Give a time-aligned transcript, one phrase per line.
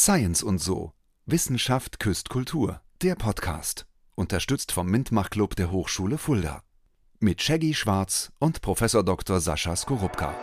[0.00, 0.92] Science und so.
[1.26, 2.80] Wissenschaft küsst Kultur.
[3.02, 3.84] Der Podcast.
[4.14, 6.62] Unterstützt vom Mintmach Club der Hochschule Fulda.
[7.18, 9.40] Mit Shaggy Schwarz und Professor Dr.
[9.40, 10.36] Sascha Skorupka.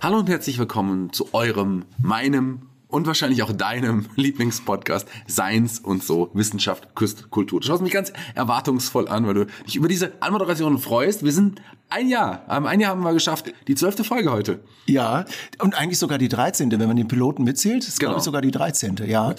[0.00, 6.30] Hallo und herzlich willkommen zu eurem, meinem und wahrscheinlich auch deinem Lieblingspodcast Science und so,
[6.34, 7.60] Wissenschaft, Küst, Kultur.
[7.60, 11.24] Du schaust mich ganz erwartungsvoll an, weil du dich über diese Anmoderation freust.
[11.24, 14.58] Wir sind ein Jahr, ein Jahr haben wir geschafft, die zwölfte Folge heute.
[14.86, 15.24] Ja,
[15.60, 18.10] und eigentlich sogar die 13., wenn man den Piloten mitzählt, ist Genau.
[18.10, 19.34] glaube ich sogar die 13., ja.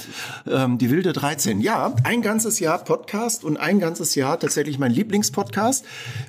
[0.50, 1.60] Ähm, die wilde 13.
[1.62, 5.86] Ja, ein ganzes Jahr Podcast und ein ganzes Jahr tatsächlich mein Lieblingspodcast,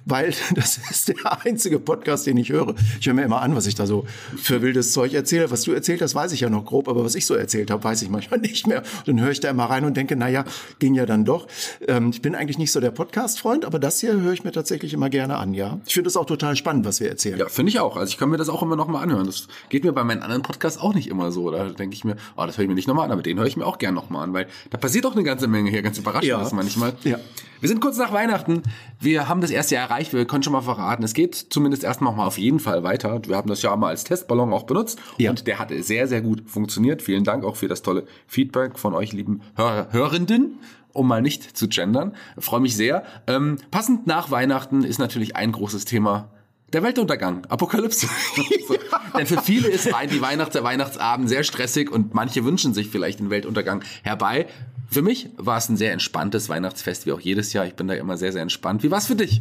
[0.06, 2.74] weil das ist der einzige Podcast, den ich höre.
[3.00, 4.04] Ich höre mir immer an, was ich da so
[4.36, 5.50] für wildes Zeug erzähle.
[5.52, 7.82] Was du erzählt hast, weiß ich ja noch grob, aber was ich so erzählt habe,
[7.84, 8.82] weiß ich manchmal nicht mehr.
[9.06, 10.44] Dann höre ich da immer rein und denke, naja,
[10.80, 11.46] ging ja dann doch.
[11.86, 14.92] Ähm, ich bin eigentlich nicht so der Podcast-Freund, aber das hier höre ich mir tatsächlich
[14.94, 15.78] immer gerne an, ja.
[15.86, 17.38] Ich finde es auch total spannend, was wir erzählen.
[17.38, 17.96] Ja, finde ich auch.
[17.96, 19.26] Also ich kann mir das auch immer noch mal anhören.
[19.26, 21.50] Das geht mir bei meinen anderen Podcasts auch nicht immer so.
[21.50, 23.46] Da denke ich mir, oh, das höre ich mir nicht nochmal an, aber den höre
[23.46, 25.98] ich mir auch gern nochmal an, weil da passiert auch eine ganze Menge hier, ganz
[25.98, 26.42] überraschend Ja.
[26.42, 26.94] ist manchmal.
[27.04, 27.18] Ja.
[27.60, 28.62] Wir sind kurz nach Weihnachten.
[29.00, 30.12] Wir haben das erste Jahr erreicht.
[30.12, 33.20] Wir können schon mal verraten, es geht zumindest erstmal mal auf jeden Fall weiter.
[33.26, 35.30] Wir haben das ja mal als Testballon auch benutzt Ja.
[35.30, 37.02] und der hat sehr, sehr gut funktioniert.
[37.02, 40.58] Vielen Dank auch für das tolle Feedback von euch, lieben Hör Hörenden
[40.98, 42.14] um mal nicht zu gendern.
[42.38, 43.04] Freue mich sehr.
[43.26, 46.30] Ähm, passend nach Weihnachten ist natürlich ein großes Thema
[46.72, 48.08] der Weltuntergang, Apokalypse.
[48.68, 48.76] so.
[49.16, 53.20] Denn für viele ist die Weihnachts der Weihnachtsabend sehr stressig und manche wünschen sich vielleicht
[53.20, 54.46] den Weltuntergang herbei.
[54.90, 57.64] Für mich war es ein sehr entspanntes Weihnachtsfest, wie auch jedes Jahr.
[57.64, 58.82] Ich bin da immer sehr, sehr entspannt.
[58.82, 59.40] Wie war es für dich?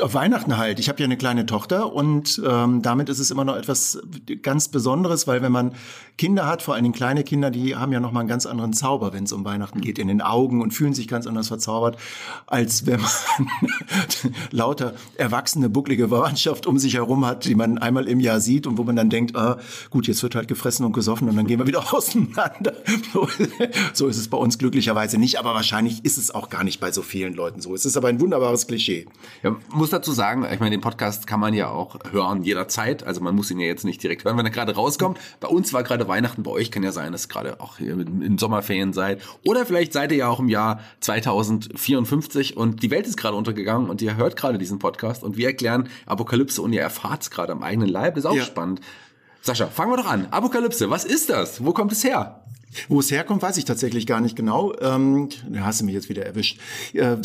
[0.00, 0.80] Weihnachten halt.
[0.80, 4.00] Ich habe ja eine kleine Tochter und ähm, damit ist es immer noch etwas
[4.42, 5.72] ganz Besonderes, weil wenn man
[6.16, 9.12] Kinder hat, vor Dingen kleine Kinder, die haben ja noch mal einen ganz anderen Zauber,
[9.12, 11.96] wenn es um Weihnachten geht, in den Augen und fühlen sich ganz anders verzaubert,
[12.46, 13.10] als wenn man
[14.50, 18.78] lauter erwachsene, bucklige Verwandtschaft um sich herum hat, die man einmal im Jahr sieht und
[18.78, 19.58] wo man dann denkt, ah,
[19.90, 22.74] gut, jetzt wird halt gefressen und gesoffen und dann gehen wir wieder auseinander.
[23.12, 23.28] So,
[23.92, 26.90] so ist es bei uns glücklicherweise nicht, aber wahrscheinlich ist es auch gar nicht bei
[26.90, 27.74] so vielen Leuten so.
[27.74, 29.06] Es ist aber ein wunderbares Klischee.
[29.44, 33.04] Ja, muss dazu sagen, ich meine, den Podcast kann man ja auch hören jederzeit.
[33.04, 35.18] Also man muss ihn ja jetzt nicht direkt hören, wenn er gerade rauskommt.
[35.40, 37.92] Bei uns war gerade Weihnachten, bei euch kann ja sein, dass ihr gerade auch hier
[37.92, 39.22] in in Sommerferien seid.
[39.44, 43.88] Oder vielleicht seid ihr ja auch im Jahr 2054 und die Welt ist gerade untergegangen
[43.90, 47.52] und ihr hört gerade diesen Podcast und wir erklären Apokalypse und ihr erfahrt es gerade
[47.52, 48.14] am eigenen Leib.
[48.14, 48.44] Das ist auch Ja.
[48.44, 48.80] spannend.
[49.42, 50.26] Sascha, fangen wir doch an.
[50.30, 51.64] Apokalypse, was ist das?
[51.64, 52.42] Wo kommt es her?
[52.88, 54.74] Wo es herkommt, weiß ich tatsächlich gar nicht genau.
[54.80, 56.58] Ähm, da hast du mich jetzt wieder erwischt.
[56.92, 57.16] Äh,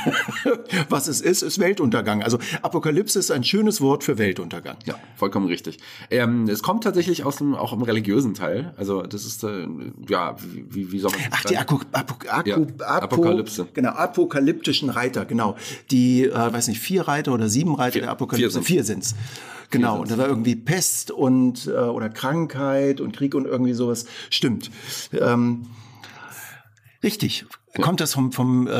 [0.88, 2.22] was es ist, ist Weltuntergang.
[2.22, 4.76] Also Apokalypse ist ein schönes Wort für Weltuntergang.
[4.86, 5.78] Ja, vollkommen richtig.
[6.10, 8.72] Ähm, es kommt tatsächlich aus dem, auch im religiösen Teil.
[8.76, 9.66] Also das ist, äh,
[10.08, 11.80] ja, wie, wie, soll man das Ach, die sagen?
[11.92, 13.68] Apo, Apo, Ja, Apo, Apokalypse.
[13.74, 15.56] Genau, apokalyptischen Reiter, genau.
[15.90, 18.02] Die, äh, weiß nicht, vier Reiter oder sieben Reiter Vier.
[18.02, 18.62] der Apokalypse.
[18.62, 19.14] Vier Vier sind's.
[19.72, 24.04] Genau, und da war irgendwie Pest und äh, oder Krankheit und Krieg und irgendwie sowas.
[24.28, 24.61] Stimmt.
[25.12, 25.66] Ähm,
[27.02, 27.44] richtig.
[27.80, 28.70] Kommt das vom, vom äh,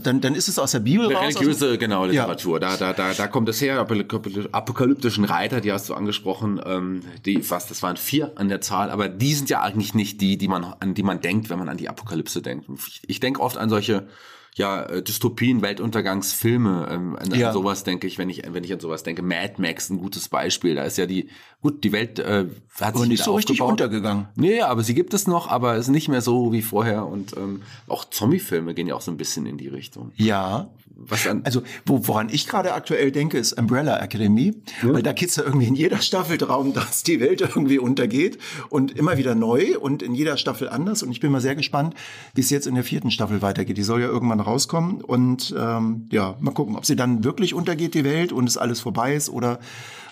[0.00, 1.14] dann, dann ist es aus der Bibel raus?
[1.14, 2.58] aus dem- Religiöse, genau, Literatur.
[2.58, 7.02] Da, da, da, da kommt es her, Apok- apokalyptischen Reiter, die hast du angesprochen, ähm,
[7.24, 10.38] die, was, das waren vier an der Zahl, aber die sind ja eigentlich nicht die,
[10.38, 12.68] die man, an die man denkt, wenn man an die Apokalypse denkt.
[12.88, 14.08] Ich, ich denke oft an solche,
[14.54, 17.48] ja, äh, Dystopien, Weltuntergangsfilme, ähm, an, Ja.
[17.48, 19.22] an sowas denke ich, wenn ich, wenn ich an sowas denke.
[19.22, 20.74] Mad Max, ein gutes Beispiel.
[20.74, 21.28] Da ist ja die,
[21.62, 22.46] gut, die Welt äh,
[22.80, 24.28] hat sich nicht so richtig untergegangen.
[24.34, 27.06] Nee, aber sie gibt es noch, aber ist nicht mehr so wie vorher.
[27.06, 30.12] Und ähm, auch Zombie-Filme gehen ja auch so ein bisschen in die Richtung.
[30.16, 30.68] Ja.
[31.08, 34.54] Was an, Also, wo, woran ich gerade aktuell denke, ist Umbrella Academy.
[34.82, 38.96] Weil da geht's ja irgendwie in jeder Staffel darum, dass die Welt irgendwie untergeht und
[38.96, 41.02] immer wieder neu und in jeder Staffel anders.
[41.02, 41.94] Und ich bin mal sehr gespannt,
[42.34, 43.76] wie es jetzt in der vierten Staffel weitergeht.
[43.76, 45.00] Die soll ja irgendwann rauskommen.
[45.00, 48.80] Und ähm, ja, mal gucken, ob sie dann wirklich untergeht, die Welt, und es alles
[48.80, 49.58] vorbei ist oder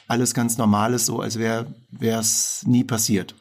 [0.09, 1.67] alles ganz normal ist, so als wäre
[2.01, 3.35] es nie passiert.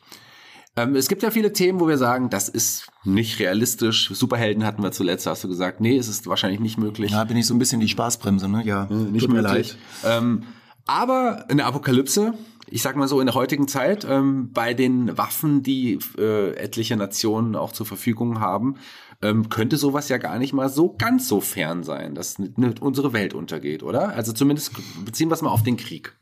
[0.84, 4.10] Ähm, es gibt ja viele Themen, wo wir sagen, das ist nicht realistisch.
[4.14, 7.12] Superhelden hatten wir zuletzt, hast du gesagt, nee, es ist wahrscheinlich nicht möglich.
[7.12, 8.64] Da bin ich so ein bisschen die Spaßbremse, ne?
[8.66, 9.78] Ja, nicht tut mir möglich.
[10.04, 10.18] leid.
[10.18, 10.44] Ähm,
[10.86, 12.34] aber in der Apokalypse,
[12.68, 16.96] ich sag mal so in der heutigen Zeit, ähm, bei den Waffen, die äh, etliche
[16.98, 18.76] Nationen auch zur Verfügung haben,
[19.22, 22.38] ähm, könnte sowas ja gar nicht mal so ganz so fern sein, dass
[22.80, 24.10] unsere Welt untergeht, oder?
[24.10, 24.72] Also zumindest
[25.04, 26.16] beziehen wir es mal auf den Krieg.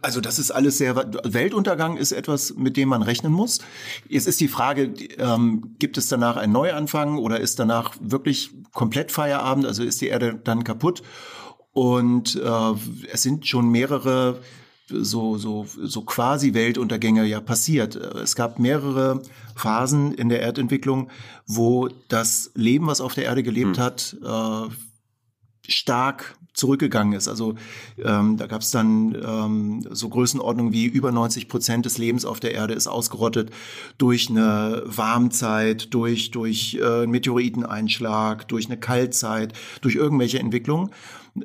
[0.00, 3.58] Also das ist alles sehr, Weltuntergang ist etwas, mit dem man rechnen muss.
[4.08, 9.12] Jetzt ist die Frage, ähm, gibt es danach einen Neuanfang oder ist danach wirklich komplett
[9.12, 9.66] Feierabend?
[9.66, 11.02] Also ist die Erde dann kaputt?
[11.72, 12.72] Und äh,
[13.12, 14.40] es sind schon mehrere
[14.88, 17.96] so, so, so quasi Weltuntergänge ja passiert.
[17.96, 19.22] Es gab mehrere
[19.56, 21.10] Phasen in der Erdentwicklung,
[21.46, 23.82] wo das Leben, was auf der Erde gelebt hm.
[23.82, 27.28] hat, äh, stark zurückgegangen ist.
[27.28, 27.56] Also
[28.02, 32.40] ähm, da gab es dann ähm, so Größenordnungen wie über 90 Prozent des Lebens auf
[32.40, 33.50] der Erde ist ausgerottet
[33.98, 39.52] durch eine Warmzeit, durch durch äh, Meteoriteneinschlag, durch eine Kaltzeit,
[39.82, 40.90] durch irgendwelche Entwicklungen.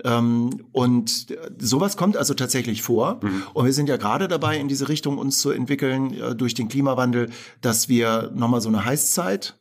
[0.03, 1.27] Ähm, und
[1.57, 3.19] sowas kommt also tatsächlich vor.
[3.23, 3.43] Mhm.
[3.53, 6.67] Und wir sind ja gerade dabei, in diese Richtung uns zu entwickeln äh, durch den
[6.67, 7.29] Klimawandel,
[7.61, 9.55] dass wir nochmal so eine Heißzeit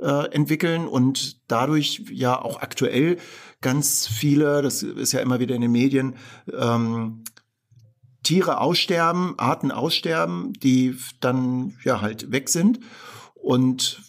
[0.00, 3.18] äh, entwickeln und dadurch ja auch aktuell
[3.60, 6.16] ganz viele, das ist ja immer wieder in den Medien,
[6.52, 7.24] ähm,
[8.22, 12.80] Tiere aussterben, Arten aussterben, die dann ja halt weg sind.
[13.34, 14.02] Und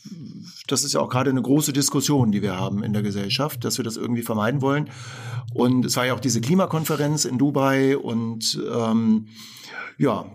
[0.68, 3.78] das ist ja auch gerade eine große Diskussion, die wir haben in der Gesellschaft, dass
[3.78, 4.90] wir das irgendwie vermeiden wollen.
[5.54, 9.28] Und es war ja auch diese Klimakonferenz in Dubai und ähm,
[9.98, 10.26] ja,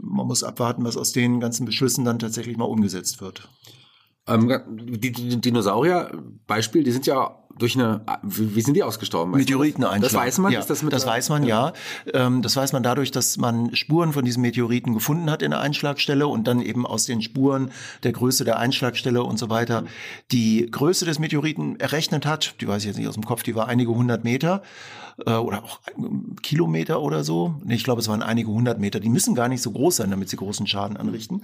[0.00, 3.48] man muss abwarten, was aus den ganzen Beschlüssen dann tatsächlich mal umgesetzt wird.
[4.28, 9.32] Ähm, die, die Dinosaurier-Beispiel, die sind ja durch eine, wie sind die ausgestorben?
[9.32, 10.12] Meteoriteneinschlag.
[10.12, 10.52] Das weiß man?
[10.52, 11.72] Ja, ist das mit das weiß man, ja.
[12.14, 15.60] Ähm, das weiß man dadurch, dass man Spuren von diesen Meteoriten gefunden hat in der
[15.60, 17.72] Einschlagstelle und dann eben aus den Spuren
[18.04, 19.84] der Größe der Einschlagstelle und so weiter
[20.30, 22.54] die Größe des Meteoriten errechnet hat.
[22.60, 24.62] Die weiß ich jetzt nicht aus dem Kopf, die war einige hundert Meter
[25.26, 25.80] äh, oder auch
[26.42, 27.56] Kilometer oder so.
[27.68, 29.00] Ich glaube, es waren einige hundert Meter.
[29.00, 31.42] Die müssen gar nicht so groß sein, damit sie großen Schaden anrichten.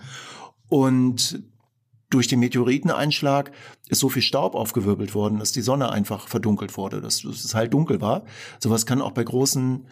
[0.69, 1.43] Und
[2.15, 3.51] durch den Meteoriteneinschlag
[3.89, 7.55] ist so viel Staub aufgewirbelt worden, dass die Sonne einfach verdunkelt wurde, dass, dass es
[7.55, 8.23] halt dunkel war.
[8.61, 9.85] Sowas kann auch bei großen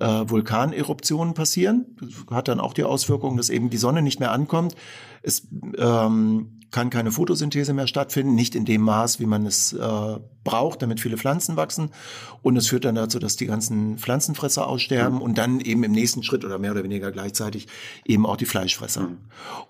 [0.00, 1.86] äh, Vulkaneruptionen passieren.
[2.00, 4.74] Das hat dann auch die Auswirkung, dass eben die Sonne nicht mehr ankommt.
[5.22, 5.46] Es
[5.78, 10.82] ähm, kann keine Photosynthese mehr stattfinden, nicht in dem Maß, wie man es äh, braucht,
[10.82, 11.90] damit viele Pflanzen wachsen.
[12.42, 15.22] Und es führt dann dazu, dass die ganzen Pflanzenfresser aussterben mhm.
[15.22, 17.68] und dann eben im nächsten Schritt oder mehr oder weniger gleichzeitig
[18.04, 19.02] eben auch die Fleischfresser.
[19.02, 19.18] Mhm.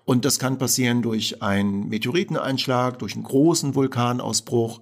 [0.05, 4.81] Und das kann passieren durch einen Meteoriteneinschlag, durch einen großen Vulkanausbruch.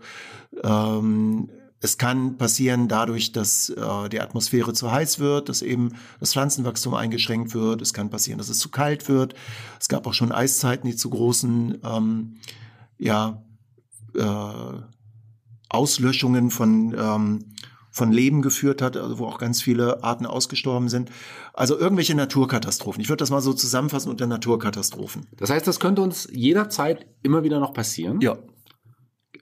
[0.63, 1.49] Ähm,
[1.79, 6.95] es kann passieren dadurch, dass äh, die Atmosphäre zu heiß wird, dass eben das Pflanzenwachstum
[6.95, 7.81] eingeschränkt wird.
[7.81, 9.35] Es kann passieren, dass es zu kalt wird.
[9.79, 12.37] Es gab auch schon Eiszeiten, die zu großen ähm,
[12.97, 13.43] ja,
[14.15, 14.81] äh,
[15.69, 17.53] Auslöschungen von, ähm,
[17.91, 21.11] von Leben geführt hat, also wo auch ganz viele Arten ausgestorben sind.
[21.53, 23.01] Also irgendwelche Naturkatastrophen.
[23.01, 25.27] Ich würde das mal so zusammenfassen unter Naturkatastrophen.
[25.37, 28.19] Das heißt, das könnte uns jederzeit immer wieder noch passieren?
[28.21, 28.37] Ja.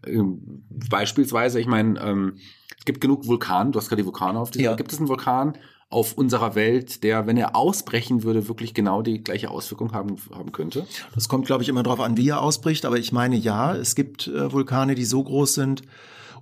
[0.05, 2.37] Ähm, beispielsweise, ich meine, ähm,
[2.77, 4.71] es gibt genug Vulkane, du hast gerade die Vulkane auf dieser.
[4.71, 4.75] Ja.
[4.75, 5.57] Gibt es einen Vulkan
[5.89, 10.51] auf unserer Welt, der, wenn er ausbrechen würde, wirklich genau die gleiche Auswirkung haben, haben
[10.51, 10.87] könnte?
[11.13, 13.95] Das kommt, glaube ich, immer darauf an, wie er ausbricht, aber ich meine ja, es
[13.95, 15.83] gibt äh, Vulkane, die so groß sind,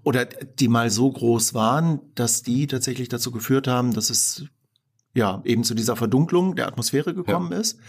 [0.04, 4.46] oder die mal so groß waren, dass die tatsächlich dazu geführt haben, dass es
[5.14, 7.60] ja eben zu dieser Verdunklung der Atmosphäre gekommen ja.
[7.60, 7.80] ist.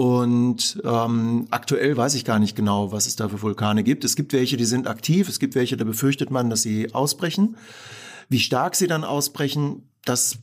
[0.00, 4.02] Und ähm, aktuell weiß ich gar nicht genau, was es da für Vulkane gibt.
[4.02, 7.58] Es gibt welche, die sind aktiv, es gibt welche, da befürchtet man, dass sie ausbrechen.
[8.30, 10.38] Wie stark sie dann ausbrechen, das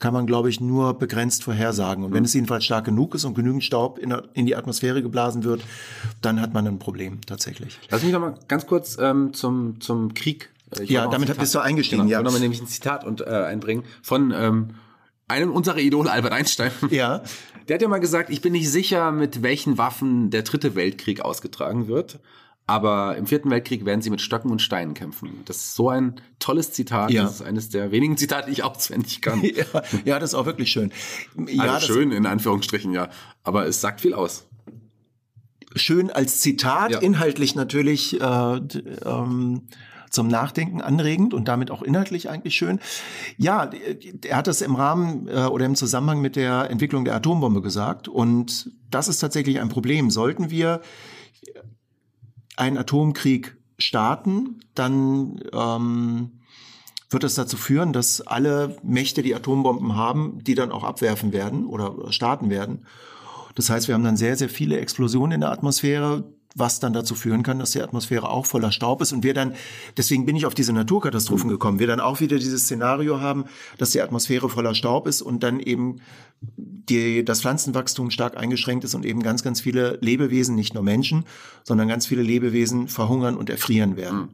[0.00, 2.02] kann man, glaube ich, nur begrenzt vorhersagen.
[2.02, 5.44] Und wenn es jedenfalls stark genug ist und genügend Staub in, in die Atmosphäre geblasen
[5.44, 5.62] wird,
[6.20, 7.78] dann hat man ein Problem tatsächlich.
[7.90, 10.50] Lass mich noch mal ganz kurz ähm, zum, zum Krieg.
[10.76, 12.02] Äh, ich ja, damit bist du eingestiegen.
[12.02, 12.18] Genau, ja.
[12.18, 14.70] Ich will noch mal nämlich ein Zitat und, äh, einbringen von ähm,
[15.28, 16.72] einem unserer Idole, Albert Einstein.
[16.90, 17.22] Ja.
[17.68, 21.20] Der hat ja mal gesagt, ich bin nicht sicher, mit welchen Waffen der dritte Weltkrieg
[21.20, 22.20] ausgetragen wird.
[22.68, 25.42] Aber im vierten Weltkrieg werden sie mit Stöcken und Steinen kämpfen.
[25.44, 27.12] Das ist so ein tolles Zitat.
[27.12, 27.22] Ja.
[27.22, 29.40] Das ist eines der wenigen Zitate, die ich auswendig kann.
[29.44, 29.64] ja,
[30.04, 30.92] ja, das ist auch wirklich schön.
[31.46, 33.08] Ja, also schön in Anführungsstrichen, ja.
[33.44, 34.46] Aber es sagt viel aus.
[35.76, 36.98] Schön als Zitat, ja.
[36.98, 39.62] inhaltlich natürlich äh, ähm,
[40.16, 42.80] zum Nachdenken anregend und damit auch inhaltlich eigentlich schön.
[43.36, 43.70] Ja,
[44.24, 48.08] er hat das im Rahmen äh, oder im Zusammenhang mit der Entwicklung der Atombombe gesagt.
[48.08, 50.10] Und das ist tatsächlich ein Problem.
[50.10, 50.80] Sollten wir
[52.56, 56.40] einen Atomkrieg starten, dann ähm,
[57.10, 61.66] wird das dazu führen, dass alle Mächte, die Atombomben haben, die dann auch abwerfen werden
[61.66, 62.86] oder starten werden.
[63.54, 66.24] Das heißt, wir haben dann sehr, sehr viele Explosionen in der Atmosphäre,
[66.56, 69.54] was dann dazu führen kann, dass die Atmosphäre auch voller Staub ist und wir dann,
[69.96, 73.44] deswegen bin ich auf diese Naturkatastrophen gekommen, wir dann auch wieder dieses Szenario haben,
[73.76, 76.00] dass die Atmosphäre voller Staub ist und dann eben
[76.40, 81.24] die, das Pflanzenwachstum stark eingeschränkt ist und eben ganz, ganz viele Lebewesen, nicht nur Menschen,
[81.62, 84.18] sondern ganz viele Lebewesen verhungern und erfrieren werden.
[84.18, 84.28] Mhm.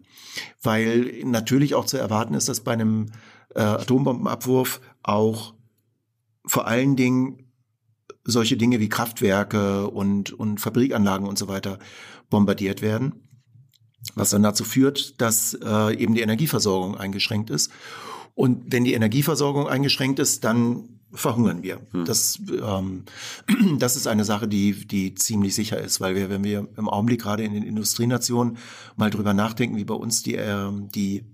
[0.63, 3.07] Weil natürlich auch zu erwarten ist, dass bei einem
[3.55, 5.55] äh, Atombombenabwurf auch
[6.47, 7.43] vor allen Dingen
[8.25, 11.79] solche Dinge wie Kraftwerke und, und Fabrikanlagen und so weiter
[12.33, 13.13] bombardiert werden,
[14.17, 17.71] was dann dazu führt, dass äh, eben die Energieversorgung eingeschränkt ist.
[18.35, 21.81] Und wenn die Energieversorgung eingeschränkt ist, dann verhungern wir.
[21.93, 22.07] Hm.
[22.07, 23.05] Das, ähm,
[23.79, 27.21] das ist eine Sache, die, die ziemlich sicher ist, weil wir, wenn wir im Augenblick
[27.21, 28.57] gerade in den Industrienationen
[28.97, 31.25] mal drüber nachdenken, wie bei uns die, äh, die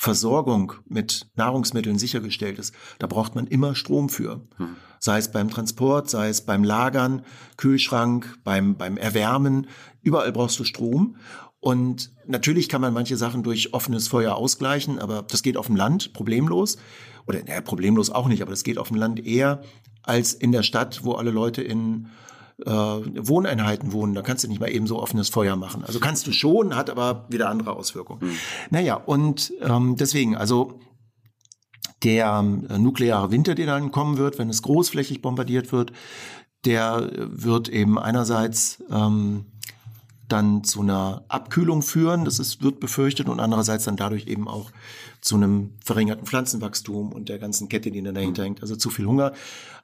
[0.00, 4.40] Versorgung mit Nahrungsmitteln sichergestellt ist, da braucht man immer Strom für.
[4.56, 4.76] Hm.
[5.00, 7.22] Sei es beim Transport, sei es beim Lagern,
[7.56, 9.66] Kühlschrank, beim, beim Erwärmen.
[10.00, 11.16] Überall brauchst du Strom.
[11.58, 15.74] Und natürlich kann man manche Sachen durch offenes Feuer ausgleichen, aber das geht auf dem
[15.74, 16.78] Land problemlos.
[17.26, 19.62] Oder naja, problemlos auch nicht, aber das geht auf dem Land eher
[20.04, 22.06] als in der Stadt, wo alle Leute in
[22.64, 24.14] äh, Wohneinheiten wohnen.
[24.14, 25.84] Da kannst du nicht mal eben so offenes Feuer machen.
[25.84, 28.20] Also kannst du schon, hat aber wieder andere Auswirkungen.
[28.22, 28.36] Mhm.
[28.70, 30.80] Naja, und ähm, deswegen, also
[32.02, 35.92] der äh, nukleare Winter, der dann kommen wird, wenn es großflächig bombardiert wird,
[36.64, 39.46] der wird eben einerseits ähm,
[40.28, 44.70] dann zu einer Abkühlung führen, das ist, wird befürchtet, und andererseits dann dadurch eben auch
[45.20, 48.62] zu einem verringerten Pflanzenwachstum und der ganzen Kette, die dahinter hängt.
[48.62, 49.32] Also zu viel Hunger.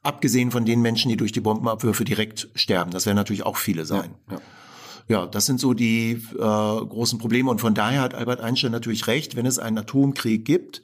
[0.02, 2.90] Abgesehen von den Menschen, die durch die Bombenabwürfe direkt sterben.
[2.90, 4.14] Das werden natürlich auch viele sein.
[4.30, 4.40] Ja, ja.
[5.20, 7.50] ja das sind so die äh, großen Probleme.
[7.50, 10.82] Und von daher hat Albert Einstein natürlich recht, wenn es einen Atomkrieg gibt,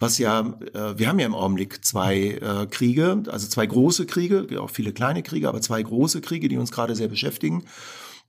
[0.00, 0.40] was ja,
[0.74, 4.92] äh, wir haben ja im Augenblick zwei äh, Kriege, also zwei große Kriege, auch viele
[4.92, 7.64] kleine Kriege, aber zwei große Kriege, die uns gerade sehr beschäftigen.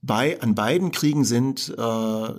[0.01, 2.33] Bei, an beiden Kriegen sind äh,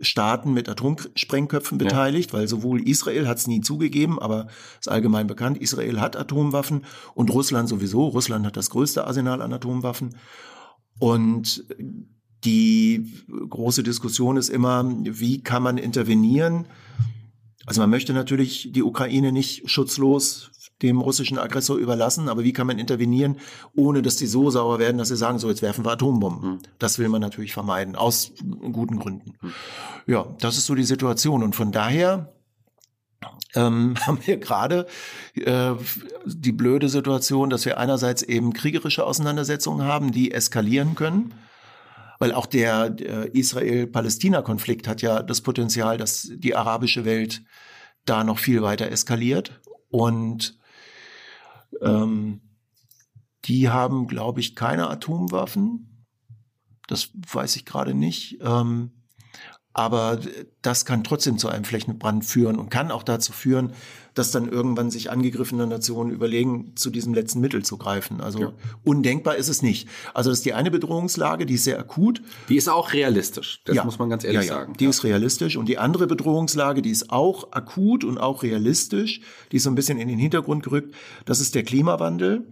[0.00, 2.38] Staaten mit Atomsprengköpfen beteiligt, ja.
[2.38, 4.48] weil sowohl Israel hat es nie zugegeben, aber
[4.78, 6.84] ist allgemein bekannt, Israel hat Atomwaffen
[7.14, 8.08] und Russland sowieso.
[8.08, 10.16] Russland hat das größte Arsenal an Atomwaffen.
[10.98, 11.64] Und
[12.44, 13.12] die
[13.48, 16.66] große Diskussion ist immer, wie kann man intervenieren?
[17.64, 20.50] Also man möchte natürlich die Ukraine nicht schutzlos
[20.82, 22.28] dem russischen Aggressor überlassen.
[22.28, 23.38] Aber wie kann man intervenieren,
[23.74, 26.50] ohne dass die so sauer werden, dass sie sagen, so jetzt werfen wir Atombomben.
[26.50, 26.58] Mhm.
[26.78, 28.32] Das will man natürlich vermeiden, aus
[28.72, 29.34] guten Gründen.
[29.40, 29.52] Mhm.
[30.06, 31.42] Ja, das ist so die Situation.
[31.42, 32.32] Und von daher
[33.54, 34.86] ähm, haben wir gerade
[35.34, 35.72] äh,
[36.24, 41.34] die blöde Situation, dass wir einerseits eben kriegerische Auseinandersetzungen haben, die eskalieren können.
[42.18, 47.42] Weil auch der, der Israel-Palästina-Konflikt hat ja das Potenzial, dass die arabische Welt
[48.06, 49.60] da noch viel weiter eskaliert.
[49.90, 50.55] Und
[51.80, 52.40] ähm,
[53.44, 56.04] die haben, glaube ich, keine Atomwaffen.
[56.86, 58.38] Das weiß ich gerade nicht.
[58.40, 58.95] Ähm,
[59.78, 60.18] aber
[60.62, 63.74] das kann trotzdem zu einem Flächenbrand führen und kann auch dazu führen,
[64.14, 68.22] dass dann irgendwann sich angegriffene Nationen überlegen, zu diesem letzten Mittel zu greifen.
[68.22, 68.52] Also ja.
[68.84, 69.86] undenkbar ist es nicht.
[70.14, 72.22] Also das ist die eine Bedrohungslage, die ist sehr akut.
[72.48, 73.84] Die ist auch realistisch, das ja.
[73.84, 74.72] muss man ganz ehrlich ja, sagen.
[74.78, 75.58] Die ist realistisch.
[75.58, 79.20] Und die andere Bedrohungslage, die ist auch akut und auch realistisch,
[79.52, 80.94] die ist so ein bisschen in den Hintergrund gerückt,
[81.26, 82.46] das ist der Klimawandel.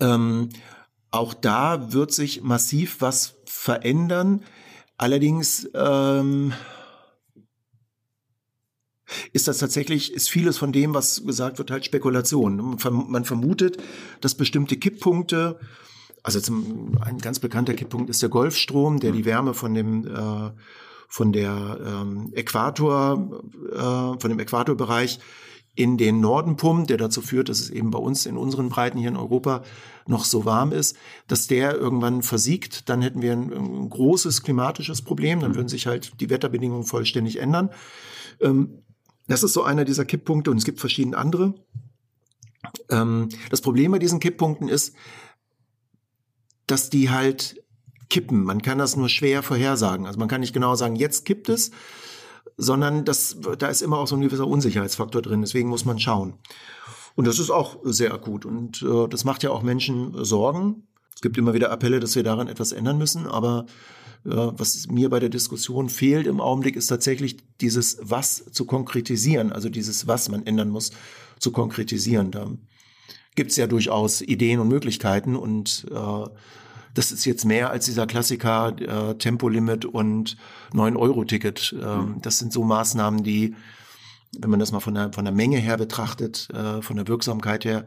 [0.00, 0.48] Ähm,
[1.10, 4.42] auch da wird sich massiv was verändern.
[4.96, 6.52] Allerdings ähm,
[9.32, 12.78] ist das tatsächlich, ist vieles von dem, was gesagt wird, halt Spekulation.
[13.08, 13.76] Man vermutet,
[14.20, 15.58] dass bestimmte Kipppunkte,
[16.22, 20.50] also zum, ein ganz bekannter Kipppunkt ist der Golfstrom, der die Wärme von dem äh,
[21.08, 25.20] von der ähm, Äquator, äh, von dem Äquatorbereich
[25.76, 28.98] in den Norden pumpt, der dazu führt, dass es eben bei uns in unseren Breiten
[28.98, 29.62] hier in Europa
[30.06, 30.96] noch so warm ist,
[31.28, 35.86] dass der irgendwann versiegt, dann hätten wir ein, ein großes klimatisches Problem, dann würden sich
[35.86, 37.70] halt die Wetterbedingungen vollständig ändern.
[38.40, 38.82] Ähm,
[39.28, 41.54] das ist so einer dieser Kipppunkte und es gibt verschiedene andere.
[42.88, 44.94] Ähm, das Problem bei diesen Kipppunkten ist,
[46.66, 47.62] dass die halt
[48.08, 48.44] kippen.
[48.44, 50.06] Man kann das nur schwer vorhersagen.
[50.06, 51.70] Also man kann nicht genau sagen, jetzt kippt es,
[52.56, 55.40] sondern das, da ist immer auch so ein gewisser Unsicherheitsfaktor drin.
[55.42, 56.34] Deswegen muss man schauen.
[57.14, 58.44] Und das ist auch sehr akut.
[58.44, 60.86] Und äh, das macht ja auch Menschen Sorgen.
[61.14, 63.26] Es gibt immer wieder Appelle, dass wir daran etwas ändern müssen.
[63.26, 63.66] Aber
[64.24, 69.50] äh, was mir bei der Diskussion fehlt im Augenblick, ist tatsächlich dieses Was zu konkretisieren.
[69.50, 70.92] Also dieses Was man ändern muss,
[71.38, 72.30] zu konkretisieren.
[72.30, 72.50] Da
[73.34, 75.36] gibt es ja durchaus Ideen und Möglichkeiten.
[75.36, 76.24] Und äh,
[76.96, 80.38] das ist jetzt mehr als dieser Klassiker äh, Tempolimit und
[80.72, 81.74] 9-Euro-Ticket.
[81.78, 82.22] Ähm, mhm.
[82.22, 83.54] Das sind so Maßnahmen, die,
[84.38, 87.66] wenn man das mal von der, von der Menge her betrachtet, äh, von der Wirksamkeit
[87.66, 87.86] her,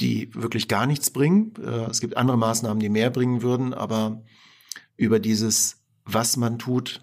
[0.00, 1.54] die wirklich gar nichts bringen.
[1.64, 4.22] Äh, es gibt andere Maßnahmen, die mehr bringen würden, aber
[4.96, 7.02] über dieses, was man tut,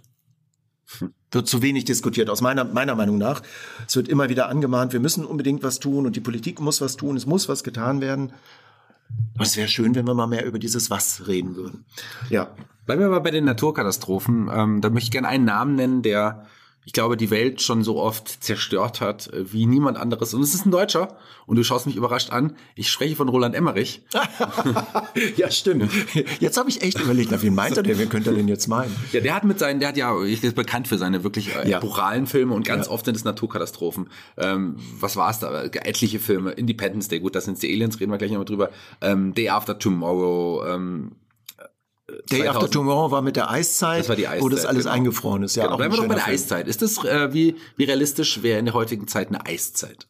[1.32, 3.42] wird zu wenig diskutiert, aus meiner, meiner Meinung nach.
[3.88, 6.96] Es wird immer wieder angemahnt, wir müssen unbedingt was tun und die Politik muss was
[6.96, 8.34] tun, es muss was getan werden.
[9.36, 11.86] Aber es wäre schön, wenn wir mal mehr über dieses Was reden würden.
[12.30, 12.50] Ja.
[12.86, 14.50] Bleiben wir mal bei den Naturkatastrophen.
[14.54, 16.46] Ähm, da möchte ich gerne einen Namen nennen, der
[16.84, 20.34] ich glaube, die Welt schon so oft zerstört hat äh, wie niemand anderes.
[20.34, 21.16] Und es ist ein Deutscher.
[21.46, 22.56] Und du schaust mich überrascht an.
[22.76, 24.02] Ich spreche von Roland Emmerich.
[25.38, 25.92] ja, stimmt.
[26.40, 27.98] Jetzt habe ich echt überlegt, na, wen meint er denn?
[27.98, 28.96] Wen könnte er denn jetzt meinen?
[29.12, 31.70] Ja, der hat mit seinen, der hat ja, ich ist bekannt für seine wirklich äh,
[31.70, 31.82] Ja.
[32.26, 32.92] Filme und ganz Ja.
[32.92, 34.10] oft sind es Naturkatastrophen.
[34.38, 35.64] Ähm, was war es da?
[35.64, 36.52] Etliche Filme.
[36.52, 38.70] Independence Day, gut, das sind die Aliens, reden wir gleich nochmal drüber.
[39.02, 41.12] Ähm, Day After Tomorrow, ähm,
[42.32, 42.48] Day 2000.
[42.50, 44.96] After Tomorrow war mit der Eiszeit, Das war die wo das Eiszeit, alles genau.
[44.96, 45.56] eingefroren ist.
[45.56, 46.36] Ja, genau, auch bleiben wir doch bei der Film.
[46.36, 46.68] Eiszeit.
[46.68, 50.08] Ist das, äh, wie, wie realistisch wäre in der heutigen Zeit eine Eiszeit?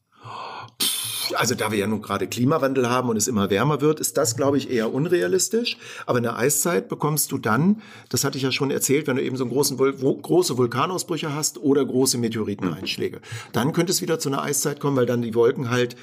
[1.35, 4.35] Also da wir ja nun gerade Klimawandel haben und es immer wärmer wird, ist das,
[4.35, 5.77] glaube ich, eher unrealistisch.
[6.05, 9.37] Aber eine Eiszeit bekommst du dann, das hatte ich ja schon erzählt, wenn du eben
[9.37, 13.21] so einen großen, große Vulkanausbrüche hast oder große Meteoriteneinschläge.
[13.53, 15.95] Dann könnte es wieder zu einer Eiszeit kommen, weil dann die Wolken halt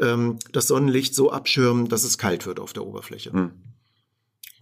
[0.00, 3.50] ähm, das Sonnenlicht so abschirmen, dass es kalt wird auf der Oberfläche.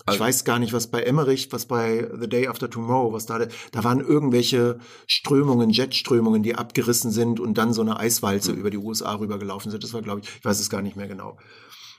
[0.09, 3.27] Ich Also- weiß gar nicht, was bei Emmerich, was bei The Day After Tomorrow, was
[3.27, 3.39] da,
[3.73, 8.59] da waren irgendwelche Strömungen, Jetströmungen, die abgerissen sind und dann so eine Eiswalze Hm.
[8.59, 9.83] über die USA rübergelaufen sind.
[9.83, 11.37] Das war, glaube ich, ich weiß es gar nicht mehr genau.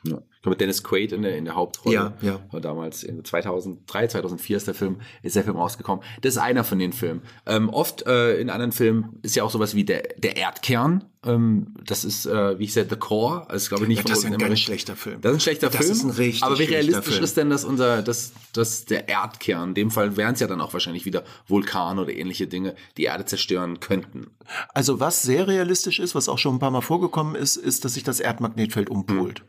[0.04, 0.20] Ja.
[0.36, 1.96] Ich glaube, Dennis Quaid in der, in der Hauptrolle.
[1.96, 2.40] Ja, ja.
[2.52, 6.06] War damals in 2003, 2004 ist der Film, ist der Film rausgekommen.
[6.22, 7.24] Das ist einer von den Filmen.
[7.46, 11.04] Ähm, oft äh, in anderen Filmen ist ja auch sowas wie der, der Erdkern.
[11.28, 13.50] Ähm, das ist, äh, wie ich sagte, The Core.
[13.50, 15.22] Also, glaube ich nicht Ja, das ist ein ganz schlechter Film.
[15.22, 15.92] Das ist ein schlechter Das Film.
[15.92, 17.24] ist ein richtig Aber wie realistisch Film.
[17.24, 19.70] ist denn das unser, das, das der Erdkern?
[19.70, 23.04] In dem Fall wären es ja dann auch wahrscheinlich wieder Vulkane oder ähnliche Dinge, die
[23.04, 24.28] Erde zerstören könnten.
[24.74, 27.96] Also was sehr realistisch ist, was auch schon ein paar Mal vorgekommen ist, ist, dass
[27.96, 29.44] sich das Erdmagnetfeld umpolt.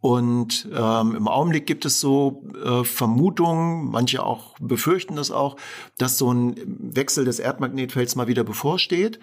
[0.00, 5.56] Und ähm, im Augenblick gibt es so äh, Vermutungen, manche auch befürchten das auch,
[5.98, 9.18] dass so ein Wechsel des Erdmagnetfelds mal wieder bevorsteht.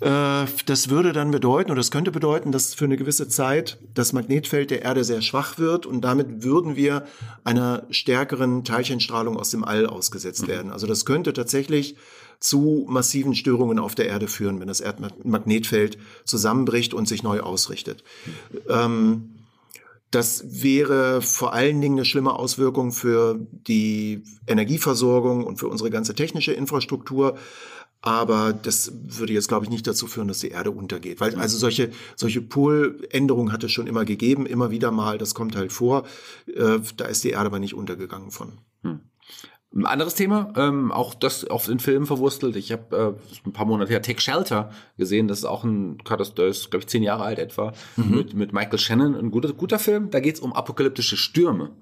[0.00, 4.12] Äh, Das würde dann bedeuten, oder das könnte bedeuten, dass für eine gewisse Zeit das
[4.12, 7.06] Magnetfeld der Erde sehr schwach wird und damit würden wir
[7.44, 10.70] einer stärkeren Teilchenstrahlung aus dem All ausgesetzt werden.
[10.70, 11.96] Also das könnte tatsächlich
[12.40, 18.04] zu massiven Störungen auf der Erde führen, wenn das Erdmagnetfeld zusammenbricht und sich neu ausrichtet.
[18.68, 19.30] Ähm,
[20.10, 26.14] das wäre vor allen Dingen eine schlimme Auswirkung für die Energieversorgung und für unsere ganze
[26.14, 27.36] technische Infrastruktur.
[28.02, 31.20] Aber das würde jetzt, glaube ich, nicht dazu führen, dass die Erde untergeht.
[31.20, 35.56] Weil also solche, solche Poländerungen hat es schon immer gegeben, immer wieder mal, das kommt
[35.56, 36.04] halt vor.
[36.46, 38.58] Äh, da ist die Erde aber nicht untergegangen von.
[39.74, 42.56] Ein anderes Thema, ähm, auch das oft in Filmen verwurstelt.
[42.56, 45.28] Ich habe äh, ein paar Monate her Take Shelter gesehen.
[45.28, 48.78] Das ist auch ein, das ist, glaube ich, zehn Jahre alt etwa, mit, mit Michael
[48.78, 49.14] Shannon.
[49.14, 50.10] Ein guter, guter Film.
[50.10, 51.76] Da geht's um apokalyptische Stürme.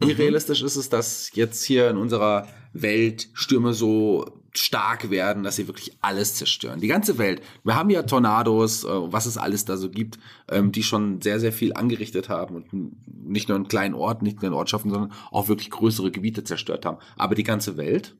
[0.00, 5.56] Wie realistisch ist es, dass jetzt hier in unserer Welt Stürme so stark werden, dass
[5.56, 6.80] sie wirklich alles zerstören?
[6.80, 7.42] Die ganze Welt.
[7.64, 11.40] Wir haben ja Tornados, äh, was es alles da so gibt, ähm, die schon sehr,
[11.40, 12.68] sehr viel angerichtet haben und
[13.06, 16.84] nicht nur einen kleinen Ort, nicht nur in Ortschaften, sondern auch wirklich größere Gebiete zerstört
[16.84, 16.98] haben.
[17.16, 18.16] Aber die ganze Welt?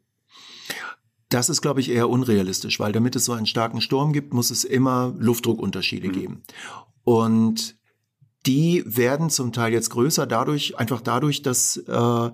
[1.28, 4.50] Das ist, glaube ich, eher unrealistisch, weil damit es so einen starken Sturm gibt, muss
[4.50, 6.42] es immer Luftdruckunterschiede geben.
[7.04, 7.76] Und
[8.46, 12.30] die werden zum Teil jetzt größer dadurch, einfach dadurch, dass äh,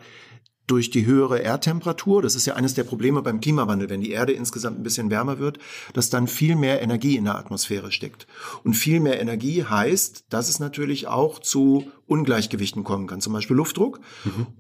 [0.67, 4.33] durch die höhere Erdtemperatur, das ist ja eines der Probleme beim Klimawandel, wenn die Erde
[4.33, 5.59] insgesamt ein bisschen wärmer wird,
[5.93, 8.27] dass dann viel mehr Energie in der Atmosphäre steckt.
[8.65, 13.57] Und viel mehr Energie heißt, dass es natürlich auch zu Ungleichgewichten kommen kann, zum Beispiel
[13.57, 14.01] Luftdruck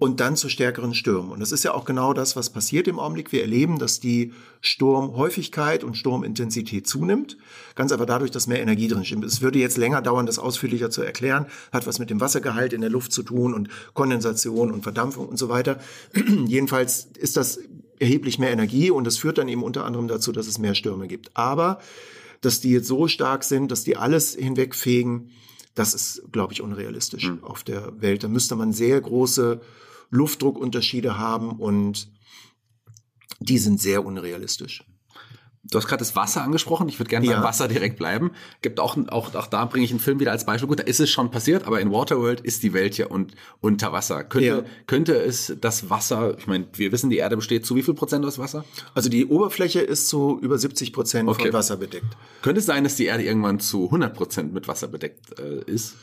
[0.00, 1.30] und dann zu stärkeren Stürmen.
[1.30, 3.30] Und das ist ja auch genau das, was passiert im Augenblick.
[3.30, 7.36] Wir erleben, dass die Sturmhäufigkeit und Sturmintensität zunimmt,
[7.76, 9.24] ganz einfach dadurch, dass mehr Energie drin stimmt.
[9.24, 12.80] Es würde jetzt länger dauern, das ausführlicher zu erklären, hat was mit dem Wassergehalt in
[12.80, 15.78] der Luft zu tun und Kondensation und Verdampfung und so weiter.
[16.46, 17.60] Jedenfalls ist das
[18.00, 21.06] erheblich mehr Energie und das führt dann eben unter anderem dazu, dass es mehr Stürme
[21.06, 21.30] gibt.
[21.34, 21.78] Aber
[22.40, 25.30] dass die jetzt so stark sind, dass die alles hinwegfegen,
[25.76, 28.24] das ist, glaube ich, unrealistisch auf der Welt.
[28.24, 29.60] Da müsste man sehr große
[30.10, 32.10] Luftdruckunterschiede haben und
[33.40, 34.84] die sind sehr unrealistisch.
[35.70, 36.88] Du hast gerade das Wasser angesprochen.
[36.88, 37.34] Ich würde gerne Ja.
[37.34, 38.30] beim Wasser direkt bleiben.
[38.62, 40.68] Gibt auch, auch, auch da bringe ich einen Film wieder als Beispiel.
[40.68, 43.92] Gut, da ist es schon passiert, aber in Waterworld ist die Welt ja und, unter
[43.92, 44.24] Wasser.
[44.24, 44.62] Könnte, Ja.
[44.86, 48.24] könnte es das Wasser, ich meine, wir wissen, die Erde besteht zu wie viel Prozent
[48.24, 48.64] aus Wasser?
[48.94, 51.44] Also die Oberfläche ist zu über 70 Prozent Okay.
[51.44, 52.16] von Wasser bedeckt.
[52.42, 55.94] Könnte es sein, dass die Erde irgendwann zu 100 Prozent mit Wasser bedeckt äh, ist?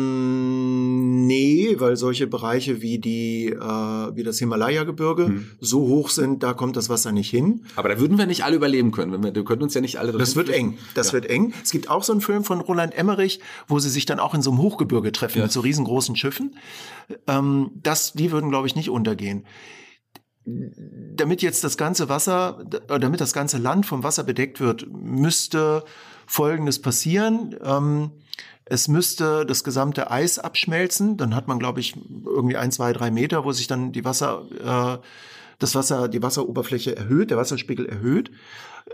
[0.00, 5.50] Ähm, nee, weil solche Bereiche wie die, äh, wie das Himalaya-Gebirge Hm.
[5.60, 7.64] so hoch sind, da kommt das Wasser nicht hin.
[7.76, 9.22] Aber da würden wir nicht alle überleben können.
[9.22, 10.78] Wir, wir können uns ja nicht alle Das wird eng.
[10.94, 11.52] Das wird eng.
[11.62, 14.42] Es gibt auch so einen Film von Roland Emmerich, wo sie sich dann auch in
[14.42, 16.56] so einem Hochgebirge treffen mit so riesengroßen Schiffen.
[17.26, 19.46] Ähm, das, die würden, glaube ich, nicht untergehen.
[20.44, 25.84] Damit jetzt das ganze Wasser, damit das ganze Land vom Wasser bedeckt wird, müsste
[26.26, 27.54] Folgendes passieren.
[27.62, 28.10] Ähm,
[28.70, 31.16] es müsste das gesamte Eis abschmelzen.
[31.16, 35.00] Dann hat man, glaube ich, irgendwie ein, zwei, drei Meter, wo sich dann die Wasser
[35.02, 35.06] äh,
[35.58, 38.30] das Wasser, die Wasseroberfläche erhöht, der Wasserspiegel erhöht.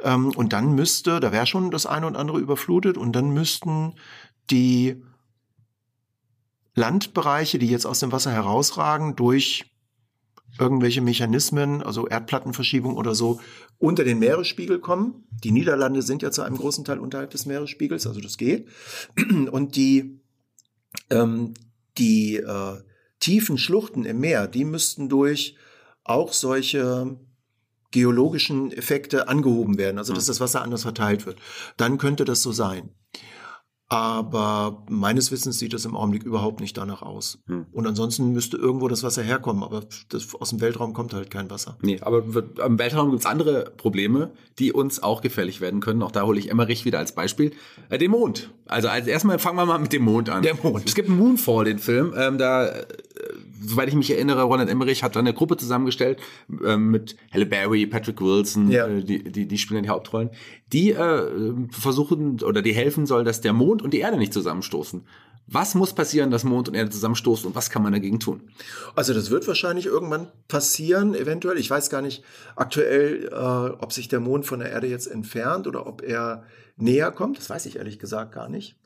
[0.02, 3.94] Ähm, und dann müsste, da wäre schon das eine und andere überflutet und dann müssten
[4.50, 5.02] die
[6.74, 9.70] Landbereiche, die jetzt aus dem Wasser herausragen, durch
[10.58, 13.40] irgendwelche Mechanismen, also Erdplattenverschiebung oder so,
[13.78, 15.26] unter den Meeresspiegel kommen.
[15.44, 18.68] Die Niederlande sind ja zu einem großen Teil unterhalb des Meeresspiegels, also das geht.
[19.50, 20.20] Und die,
[21.10, 21.54] ähm,
[21.98, 22.78] die äh,
[23.20, 25.56] tiefen Schluchten im Meer, die müssten durch
[26.04, 27.18] auch solche
[27.90, 31.38] geologischen Effekte angehoben werden, also dass das Wasser anders verteilt wird.
[31.76, 32.90] Dann könnte das so sein.
[33.88, 37.38] Aber meines Wissens sieht das im Augenblick überhaupt nicht danach aus.
[37.46, 37.66] Hm.
[37.70, 41.49] Und ansonsten müsste irgendwo das Wasser herkommen, aber das, aus dem Weltraum kommt halt kein
[41.51, 41.79] Wasser.
[41.83, 42.25] Nee, aber
[42.64, 46.03] im Weltraum gibt es andere Probleme, die uns auch gefährlich werden können.
[46.03, 47.53] Auch da hole ich Emmerich wieder als Beispiel.
[47.88, 48.51] Äh, den Mond.
[48.66, 50.42] Also als erstmal fangen wir mal mit dem Mond an.
[50.42, 50.85] Der Mond.
[50.85, 52.12] Es gibt einen Moonfall, den Film.
[52.16, 52.87] Ähm, da äh,
[53.62, 56.20] soweit ich mich erinnere, Roland Emmerich hat da eine Gruppe zusammengestellt
[56.64, 58.86] äh, mit Halle Berry, Patrick Wilson, ja.
[58.86, 60.30] äh, die, die, die spielen die Hauptrollen,
[60.72, 65.04] die äh, versuchen oder die helfen soll, dass der Mond und die Erde nicht zusammenstoßen.
[65.48, 68.42] Was muss passieren, dass Mond und Erde zusammenstoßen und was kann man dagegen tun?
[68.96, 71.56] Also das wird wahrscheinlich irgendwann passieren, eventuell.
[71.58, 72.24] Ich weiß gar nicht
[72.56, 76.42] aktuell, äh, ob sich der Mond von der Erde jetzt entfernt oder ob er
[76.76, 77.38] näher kommt.
[77.38, 78.76] Das weiß ich ehrlich gesagt gar nicht.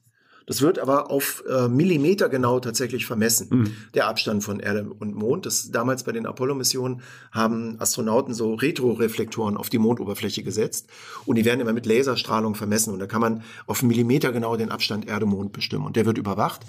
[0.51, 3.77] Das wird aber auf äh, Millimeter genau tatsächlich vermessen, mhm.
[3.95, 5.47] der Abstand von Erde und Mond.
[5.47, 10.89] Das damals bei den Apollo-Missionen haben Astronauten so Retroreflektoren auf die Mondoberfläche gesetzt
[11.25, 14.73] und die werden immer mit Laserstrahlung vermessen und da kann man auf Millimeter genau den
[14.73, 16.63] Abstand Erde-Mond bestimmen und der wird überwacht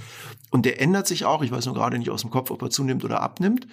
[0.51, 1.41] und der ändert sich auch.
[1.41, 3.65] Ich weiß nur gerade nicht aus dem Kopf, ob er zunimmt oder abnimmt.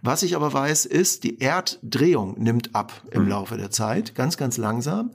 [0.00, 3.30] Was ich aber weiß, ist, die Erddrehung nimmt ab im mhm.
[3.30, 5.10] Laufe der Zeit, ganz, ganz langsam.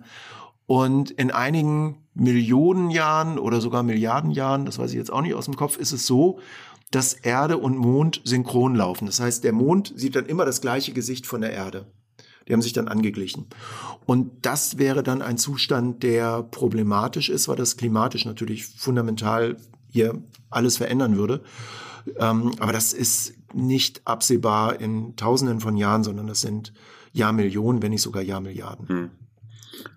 [0.66, 5.34] Und in einigen Millionen Jahren oder sogar Milliarden Jahren, das weiß ich jetzt auch nicht
[5.34, 6.40] aus dem Kopf, ist es so,
[6.92, 9.06] dass Erde und Mond synchron laufen.
[9.06, 11.88] Das heißt, der Mond sieht dann immer das gleiche Gesicht von der Erde.
[12.48, 13.48] Die haben sich dann angeglichen.
[14.06, 19.58] Und das wäre dann ein Zustand, der problematisch ist, weil das klimatisch natürlich fundamental
[19.90, 21.44] hier alles verändern würde.
[22.18, 26.74] Ähm, aber das ist nicht absehbar in Tausenden von Jahren, sondern das sind
[27.14, 28.88] Jahrmillionen, wenn nicht sogar Jahrmilliarden.
[28.88, 29.10] Hm.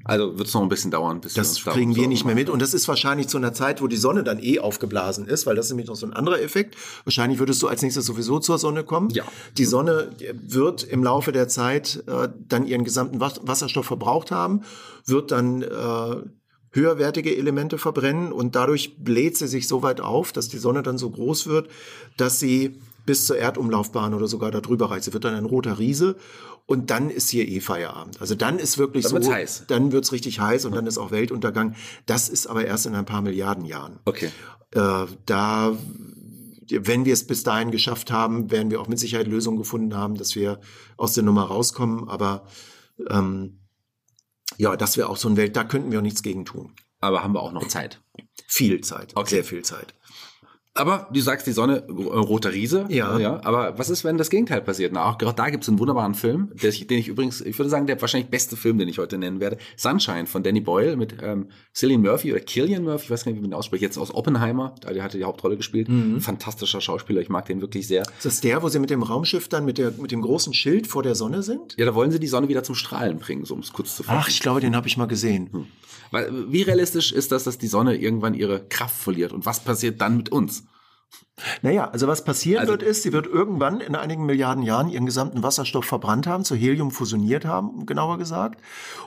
[0.05, 1.21] Also wird es noch ein bisschen dauern.
[1.21, 2.51] Bis das wir kriegen wir nicht mehr mit.
[2.51, 5.57] Und das ist wahrscheinlich zu einer Zeit, wo die Sonne dann eh aufgeblasen ist, weil
[5.57, 6.77] das ist nämlich noch so ein anderer Effekt.
[7.05, 9.11] Wahrscheinlich würdest du als nächstes sowieso zur Sonne kommen.
[9.11, 9.25] Ja.
[9.57, 10.11] Die Sonne
[10.43, 14.63] wird im Laufe der Zeit äh, dann ihren gesamten Wasserstoff verbraucht haben,
[15.07, 16.17] wird dann äh,
[16.75, 20.99] höherwertige Elemente verbrennen und dadurch bläht sie sich so weit auf, dass die Sonne dann
[20.99, 21.69] so groß wird,
[22.17, 25.05] dass sie bis zur Erdumlaufbahn oder sogar darüber reicht.
[25.05, 26.17] Sie wird dann ein roter Riese
[26.67, 28.21] und dann ist hier eh Feierabend.
[28.21, 29.65] Also dann ist wirklich dann so, wird's heiß.
[29.69, 31.75] dann wird's richtig heiß und dann ist auch Weltuntergang.
[32.07, 34.01] Das ist aber erst in ein paar Milliarden Jahren.
[34.05, 34.31] Okay.
[34.73, 35.77] Äh, da
[36.71, 40.17] wenn wir es bis dahin geschafft haben, werden wir auch mit Sicherheit Lösungen gefunden haben,
[40.17, 40.61] dass wir
[40.97, 42.09] aus der Nummer rauskommen.
[42.09, 42.47] Aber
[43.11, 43.61] ähm,
[44.57, 46.73] ja, das wäre auch so ein Welt, da könnten wir auch nichts gegen tun.
[47.01, 48.01] Aber haben wir auch noch Zeit?
[48.47, 49.29] Viel Zeit, okay.
[49.29, 49.95] sehr viel Zeit.
[50.77, 52.87] Aber du sagst die Sonne, äh, roter Riese.
[52.89, 53.17] Ja.
[53.19, 53.41] ja.
[53.45, 54.93] Aber was ist, wenn das Gegenteil passiert?
[54.93, 57.57] Na, auch gerade da gibt es einen wunderbaren Film, den ich, den ich übrigens, ich
[57.57, 59.57] würde sagen, der wahrscheinlich beste Film, den ich heute nennen werde.
[59.77, 63.39] Sunshine von Danny Boyle mit ähm, Cillian Murphy oder Killian Murphy, ich weiß gar nicht,
[63.39, 65.89] wie man den ausspricht, jetzt aus Oppenheimer, der hatte die Hauptrolle gespielt.
[65.89, 66.21] Mhm.
[66.21, 68.03] Fantastischer Schauspieler, ich mag den wirklich sehr.
[68.03, 70.89] Ist das der, wo sie mit dem Raumschiff dann mit, der, mit dem großen Schild
[70.89, 71.77] vor der Sonne sind?
[71.79, 74.03] Ja, da wollen sie die Sonne wieder zum Strahlen bringen, so um es kurz zu
[74.03, 74.19] fassen.
[74.21, 75.51] Ach, ich glaube, den habe ich mal gesehen.
[75.53, 75.67] Hm.
[76.15, 79.33] Wie realistisch ist das, dass die Sonne irgendwann ihre Kraft verliert?
[79.33, 80.65] Und was passiert dann mit uns?
[81.63, 85.07] Naja, also was passieren also, wird, ist, sie wird irgendwann in einigen Milliarden Jahren ihren
[85.07, 88.61] gesamten Wasserstoff verbrannt haben, zu Helium fusioniert haben, genauer gesagt.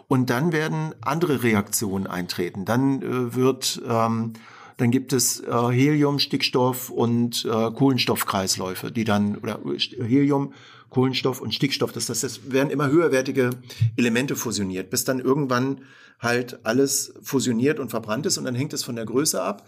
[0.07, 2.65] Und dann werden andere Reaktionen eintreten.
[2.65, 4.33] Dann äh, wird, ähm,
[4.77, 10.53] dann gibt es äh, Helium, Stickstoff und äh, Kohlenstoffkreisläufe, die dann, oder Helium,
[10.89, 13.49] Kohlenstoff und Stickstoff, das, das, das werden immer höherwertige
[13.97, 15.81] Elemente fusioniert, bis dann irgendwann
[16.19, 19.67] halt alles fusioniert und verbrannt ist und dann hängt es von der Größe ab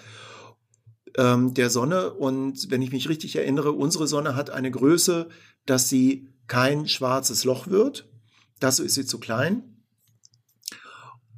[1.17, 2.13] ähm, der Sonne.
[2.13, 5.29] Und wenn ich mich richtig erinnere, unsere Sonne hat eine Größe,
[5.65, 8.07] dass sie kein schwarzes Loch wird.
[8.59, 9.68] Dazu ist sie zu klein.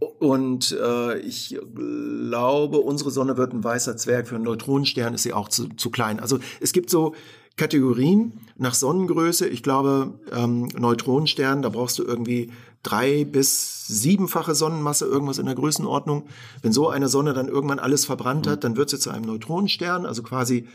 [0.01, 4.27] Und äh, ich glaube, unsere Sonne wird ein weißer Zwerg.
[4.27, 6.19] Für einen Neutronenstern ist sie auch zu, zu klein.
[6.19, 7.13] Also es gibt so
[7.55, 9.47] Kategorien nach Sonnengröße.
[9.47, 15.53] Ich glaube, ähm, Neutronenstern, da brauchst du irgendwie drei bis siebenfache Sonnenmasse, irgendwas in der
[15.53, 16.25] Größenordnung.
[16.63, 18.61] Wenn so eine Sonne dann irgendwann alles verbrannt hat, mhm.
[18.61, 20.67] dann wird sie zu einem Neutronenstern, also quasi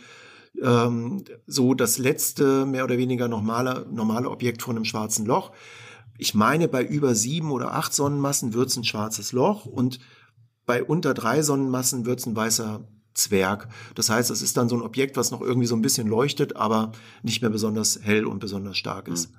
[0.62, 5.51] ähm, so das letzte, mehr oder weniger normale, normale Objekt von einem schwarzen Loch.
[6.19, 9.99] Ich meine, bei über sieben oder acht Sonnenmassen wird es ein schwarzes Loch und
[10.65, 13.69] bei unter drei Sonnenmassen wird es ein weißer Zwerg.
[13.95, 16.57] Das heißt, es ist dann so ein Objekt, was noch irgendwie so ein bisschen leuchtet,
[16.57, 19.31] aber nicht mehr besonders hell und besonders stark ist.
[19.31, 19.39] Mhm.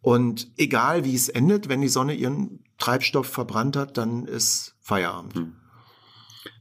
[0.00, 5.34] Und egal wie es endet, wenn die Sonne ihren Treibstoff verbrannt hat, dann ist Feierabend.
[5.34, 5.52] Hm.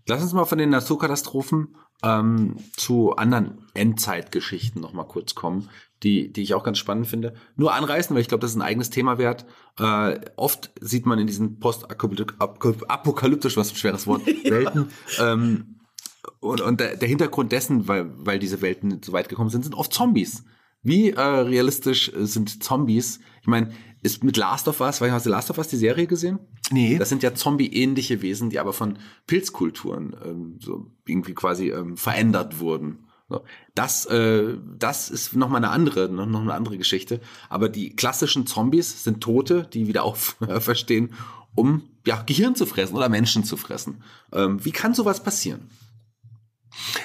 [0.08, 5.70] Lass uns mal von den Naturkatastrophen ähm, zu anderen Endzeitgeschichten noch mal kurz kommen,
[6.04, 7.34] die, die ich auch ganz spannend finde.
[7.56, 9.46] Nur anreißen, weil ich glaube, das ist ein eigenes Thema wert.
[9.80, 15.78] Äh, oft sieht man in diesen post-apokalyptisch, was ein schweres Wort, Welten, ähm,
[16.40, 19.76] und, und der, der Hintergrund dessen, weil, weil diese Welten so weit gekommen sind, sind
[19.76, 20.44] oft Zombies.
[20.84, 23.20] Wie äh, realistisch sind Zombies?
[23.42, 23.72] Ich meine,
[24.04, 26.40] ist mit Last of Us, hast du Last of Us die Serie gesehen?
[26.72, 26.98] Nee.
[26.98, 32.60] Das sind ja Zombie-ähnliche Wesen, die aber von Pilzkulturen ähm, so irgendwie quasi ähm, verändert
[32.60, 33.08] wurden.
[33.30, 33.44] So.
[33.76, 37.20] Das, äh, das ist noch mal eine andere, noch, noch eine andere Geschichte.
[37.50, 41.14] Aber die klassischen Zombies sind Tote, die wieder auferstehen,
[41.56, 44.04] um ja Gehirn zu fressen oder Menschen zu fressen.
[44.32, 45.70] Ähm, wie kann sowas passieren?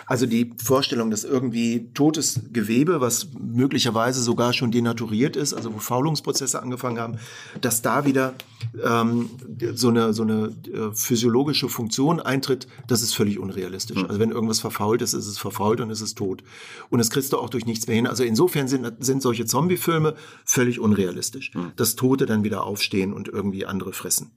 [0.06, 5.78] Also die Vorstellung, dass irgendwie totes Gewebe, was möglicherweise sogar schon denaturiert ist, also wo
[5.78, 7.18] Faulungsprozesse angefangen haben,
[7.60, 8.34] dass da wieder
[8.82, 9.30] ähm,
[9.74, 13.98] so eine, so eine äh, physiologische Funktion eintritt, das ist völlig unrealistisch.
[13.98, 14.06] Mhm.
[14.06, 16.42] Also wenn irgendwas verfault ist, ist es verfault und ist es tot.
[16.90, 18.06] Und das kriegst du auch durch nichts mehr hin.
[18.06, 21.54] Also insofern sind, sind solche Zombie-Filme völlig unrealistisch.
[21.54, 21.72] Mhm.
[21.76, 24.32] Dass Tote dann wieder aufstehen und irgendwie andere fressen.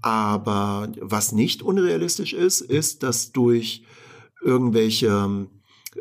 [0.00, 3.84] Aber was nicht unrealistisch ist, ist, dass durch
[4.42, 5.46] irgendwelche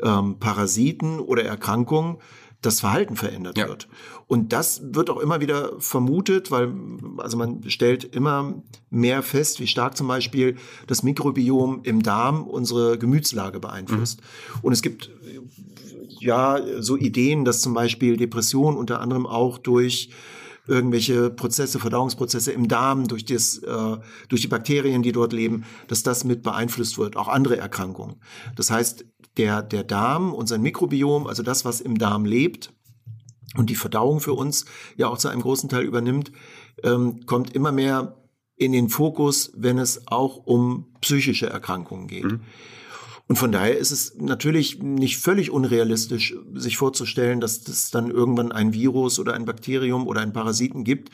[0.01, 2.17] ähm, Parasiten oder Erkrankungen
[2.61, 3.67] das Verhalten verändert ja.
[3.67, 3.87] wird.
[4.27, 6.71] Und das wird auch immer wieder vermutet, weil
[7.17, 8.53] also man stellt immer
[8.89, 14.21] mehr fest, wie stark zum Beispiel das Mikrobiom im Darm unsere Gemütslage beeinflusst.
[14.21, 14.59] Mhm.
[14.61, 15.09] Und es gibt
[16.19, 20.11] ja so Ideen, dass zum Beispiel Depressionen unter anderem auch durch
[20.67, 23.97] irgendwelche Prozesse, Verdauungsprozesse im Darm, durch, das, äh,
[24.29, 28.17] durch die Bakterien, die dort leben, dass das mit beeinflusst wird, auch andere Erkrankungen.
[28.55, 29.05] Das heißt,
[29.37, 32.73] der, der Darm und sein Mikrobiom, also das, was im Darm lebt
[33.55, 34.65] und die Verdauung für uns
[34.97, 36.31] ja auch zu einem großen Teil übernimmt,
[36.83, 38.17] ähm, kommt immer mehr
[38.55, 42.25] in den Fokus, wenn es auch um psychische Erkrankungen geht.
[42.25, 42.41] Mhm.
[43.31, 48.51] Und von daher ist es natürlich nicht völlig unrealistisch, sich vorzustellen, dass es dann irgendwann
[48.51, 51.11] ein Virus oder ein Bakterium oder einen Parasiten gibt,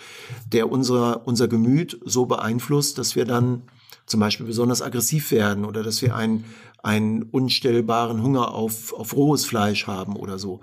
[0.51, 3.61] der unser, unser Gemüt so beeinflusst, dass wir dann
[4.07, 6.45] zum Beispiel besonders aggressiv werden oder dass wir einen,
[6.81, 10.61] einen unstellbaren Hunger auf, auf rohes Fleisch haben oder so.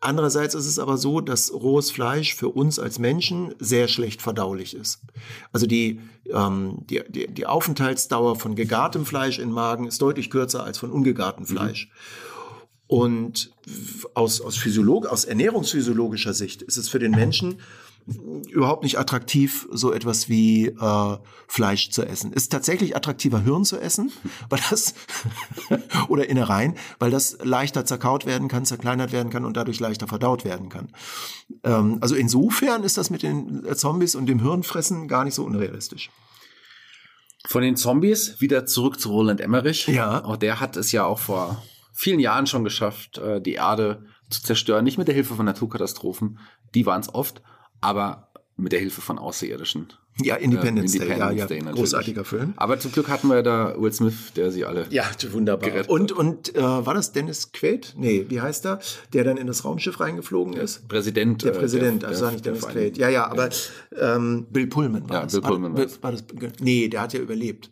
[0.00, 4.74] Andererseits ist es aber so, dass rohes Fleisch für uns als Menschen sehr schlecht verdaulich
[4.74, 5.00] ist.
[5.52, 10.64] Also die, ähm, die, die, die Aufenthaltsdauer von gegartem Fleisch im Magen ist deutlich kürzer
[10.64, 11.48] als von ungegartem mhm.
[11.48, 11.86] Fleisch.
[11.86, 11.92] Mhm.
[12.88, 13.50] Und
[14.14, 17.58] aus, aus, Physiolog aus ernährungsphysiologischer Sicht ist es für den Menschen
[18.06, 21.16] überhaupt nicht attraktiv, so etwas wie äh,
[21.48, 22.32] Fleisch zu essen.
[22.32, 24.12] Ist tatsächlich attraktiver, Hirn zu essen,
[24.48, 24.94] weil das
[26.08, 30.44] oder Innereien, weil das leichter zerkaut werden kann, zerkleinert werden kann und dadurch leichter verdaut
[30.44, 30.92] werden kann.
[31.64, 36.10] Ähm, also insofern ist das mit den Zombies und dem Hirnfressen gar nicht so unrealistisch.
[37.48, 39.86] Von den Zombies wieder zurück zu Roland Emmerich.
[39.88, 40.24] Ja.
[40.24, 44.42] Auch der hat es ja auch vor vielen Jahren schon geschafft, äh, die Erde zu
[44.42, 46.38] zerstören, nicht mit der Hilfe von Naturkatastrophen,
[46.74, 47.42] die waren es oft,
[47.86, 49.92] aber mit der Hilfe von Außerirdischen.
[50.20, 51.72] Ja, Independence, äh, Independence Day, ja, Day, ja.
[51.72, 52.54] großartiger Film.
[52.56, 55.68] Aber zum Glück hatten wir da Will Smith, der sie alle Ja, wunderbar.
[55.68, 57.94] Gerettet und und äh, war das Dennis Quaid?
[57.96, 58.80] Nee, wie heißt er?
[59.12, 60.88] Der dann in das Raumschiff reingeflogen ist?
[60.88, 61.44] Präsident.
[61.44, 62.96] Der äh, Präsident, der, also der, nicht Dennis Quaid.
[62.96, 63.50] Ja, ja, aber
[64.00, 65.32] ähm, Bill Pullman war ja, das.
[65.32, 66.24] Bill Pullman war, war das.
[66.60, 67.70] Nee, der hat ja überlebt.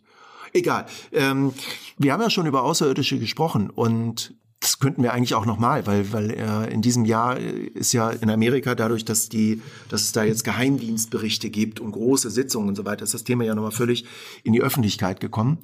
[0.53, 0.85] Egal.
[1.11, 1.51] Ähm,
[1.97, 6.11] wir haben ja schon über Außerirdische gesprochen und das könnten wir eigentlich auch nochmal, weil,
[6.11, 10.23] weil äh, in diesem Jahr ist ja in Amerika dadurch, dass die, dass es da
[10.23, 14.05] jetzt Geheimdienstberichte gibt und große Sitzungen und so weiter, ist das Thema ja nochmal völlig
[14.43, 15.59] in die Öffentlichkeit gekommen.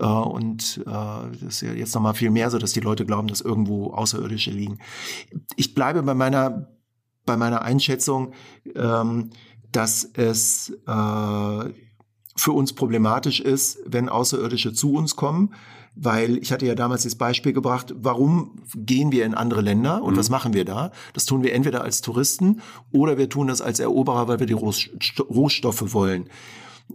[0.00, 3.28] Äh, und äh, das ist ja jetzt nochmal viel mehr so, dass die Leute glauben,
[3.28, 4.78] dass irgendwo Außerirdische liegen.
[5.54, 6.66] Ich bleibe bei meiner,
[7.26, 8.32] bei meiner Einschätzung,
[8.74, 9.30] ähm,
[9.70, 11.64] dass es äh,
[12.36, 15.54] für uns problematisch ist, wenn Außerirdische zu uns kommen
[16.02, 20.14] weil ich hatte ja damals das Beispiel gebracht, warum gehen wir in andere Länder und
[20.14, 20.18] mhm.
[20.18, 20.92] was machen wir da?
[21.12, 24.54] Das tun wir entweder als Touristen oder wir tun das als Eroberer, weil wir die
[24.54, 26.30] Rohstoffe wollen.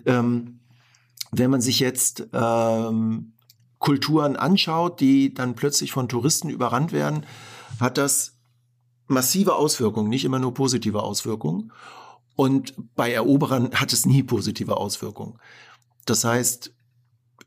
[0.08, 0.60] Ähm,
[1.32, 3.34] wenn man sich jetzt ähm,
[3.78, 7.28] Kulturen anschaut, die dann plötzlich von Touristen überrannt werden,
[7.80, 8.40] hat das
[9.06, 11.72] massive Auswirkungen, nicht immer nur positive Auswirkungen.
[12.36, 15.38] Und bei Eroberern hat es nie positive Auswirkungen.
[16.06, 16.75] Das heißt,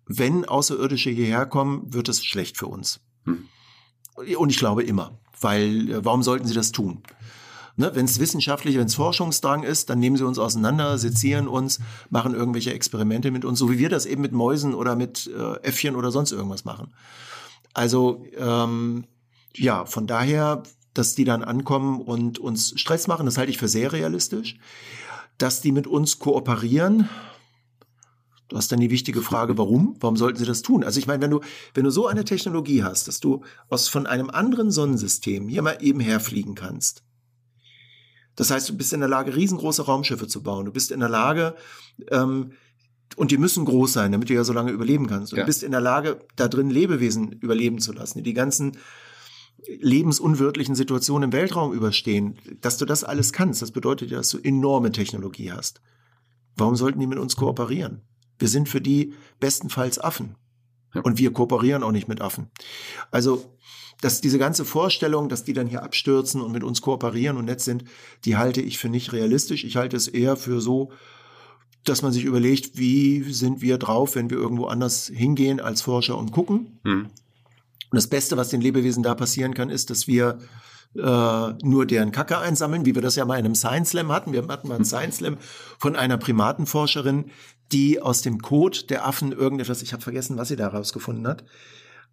[0.09, 3.01] wenn Außerirdische hierher kommen, wird es schlecht für uns.
[3.25, 3.49] Hm.
[4.37, 7.03] Und ich glaube immer, weil äh, warum sollten sie das tun?
[7.77, 11.79] Ne, wenn es wissenschaftlich, wenn es Forschungsdrang ist, dann nehmen sie uns auseinander, sezieren uns,
[12.11, 15.61] machen irgendwelche Experimente mit uns, so wie wir das eben mit Mäusen oder mit äh,
[15.63, 16.93] Äffchen oder sonst irgendwas machen.
[17.75, 19.05] Also ähm,
[19.55, 20.65] ja, von daher
[20.99, 23.25] dass die dann ankommen und uns Stress machen.
[23.25, 24.57] Das halte ich für sehr realistisch.
[25.39, 27.09] Dass die mit uns kooperieren,
[28.49, 29.97] Du hast dann die wichtige Frage, warum?
[30.01, 30.83] Warum sollten sie das tun?
[30.83, 31.41] Also ich meine, wenn du,
[31.75, 35.79] wenn du so eine Technologie hast, dass du aus von einem anderen Sonnensystem hier mal
[35.81, 37.03] eben herfliegen kannst.
[38.37, 40.65] Das heißt, du bist in der Lage, riesengroße Raumschiffe zu bauen.
[40.65, 41.57] Du bist in der Lage,
[42.11, 42.53] ähm,
[43.17, 45.33] und die müssen groß sein, damit du ja so lange überleben kannst.
[45.33, 45.43] Und ja.
[45.43, 48.79] du bist in der Lage, da drin Lebewesen überleben zu lassen, die die ganzen
[49.67, 52.39] lebensunwirtlichen Situationen im Weltraum überstehen.
[52.61, 55.81] Dass du das alles kannst, das bedeutet ja, dass du enorme Technologie hast.
[56.57, 58.03] Warum sollten die mit uns kooperieren?
[58.39, 60.37] Wir sind für die bestenfalls Affen.
[60.95, 62.51] Und wir kooperieren auch nicht mit Affen.
[63.11, 63.45] Also,
[64.01, 67.61] dass diese ganze Vorstellung, dass die dann hier abstürzen und mit uns kooperieren und nett
[67.61, 67.85] sind,
[68.25, 69.65] die halte ich für nicht realistisch.
[69.65, 70.93] Ich halte es eher für so,
[71.85, 76.17] dass man sich überlegt, wie sind wir drauf, wenn wir irgendwo anders hingehen als Forscher
[76.17, 76.79] und gucken.
[76.85, 77.07] Mhm.
[77.91, 80.39] Und das Beste, was den Lebewesen da passieren kann, ist, dass wir
[80.97, 84.33] äh, nur deren Kacke einsammeln, wie wir das ja mal in einem Science Slam hatten.
[84.33, 85.37] Wir hatten mal einen Science Slam
[85.79, 87.27] von einer Primatenforscherin,
[87.73, 91.45] die aus dem Code der Affen irgendetwas, ich habe vergessen, was sie da rausgefunden hat,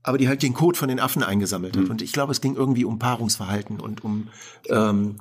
[0.04, 1.86] aber die halt den Code von den Affen eingesammelt hat.
[1.86, 1.92] Mhm.
[1.92, 4.30] Und ich glaube, es ging irgendwie um Paarungsverhalten und um
[4.70, 5.18] ähm,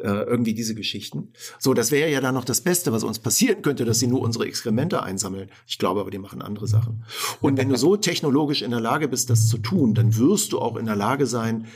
[0.00, 1.32] äh, irgendwie diese Geschichten.
[1.58, 4.22] So, das wäre ja dann noch das Beste, was uns passieren könnte, dass sie nur
[4.22, 5.50] unsere Exkremente einsammeln.
[5.66, 7.04] Ich glaube aber, die machen andere Sachen.
[7.40, 10.58] Und wenn du so technologisch in der Lage bist, das zu tun, dann wirst du
[10.58, 11.66] auch in der Lage sein,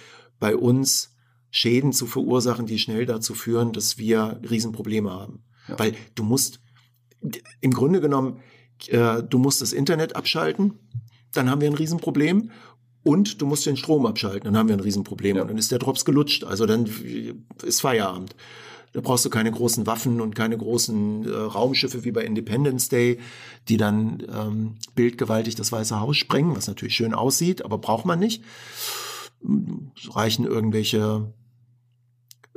[0.41, 1.15] bei uns
[1.51, 5.43] Schäden zu verursachen, die schnell dazu führen, dass wir Riesenprobleme haben.
[5.69, 5.79] Ja.
[5.79, 6.61] Weil du musst
[7.61, 8.41] im Grunde genommen,
[8.89, 10.75] äh, du musst das Internet abschalten,
[11.33, 12.51] dann haben wir ein Riesenproblem.
[13.05, 15.37] Und du musst den Strom abschalten, dann haben wir ein Riesenproblem.
[15.37, 15.43] Ja.
[15.43, 16.45] Und dann ist der Drops gelutscht.
[16.45, 16.91] Also dann
[17.63, 18.35] ist Feierabend.
[18.93, 23.19] Da brauchst du keine großen Waffen und keine großen äh, Raumschiffe wie bei Independence Day,
[23.69, 28.19] die dann ähm, bildgewaltig das Weiße Haus sprengen, was natürlich schön aussieht, aber braucht man
[28.19, 28.43] nicht.
[30.11, 31.33] Reichen irgendwelche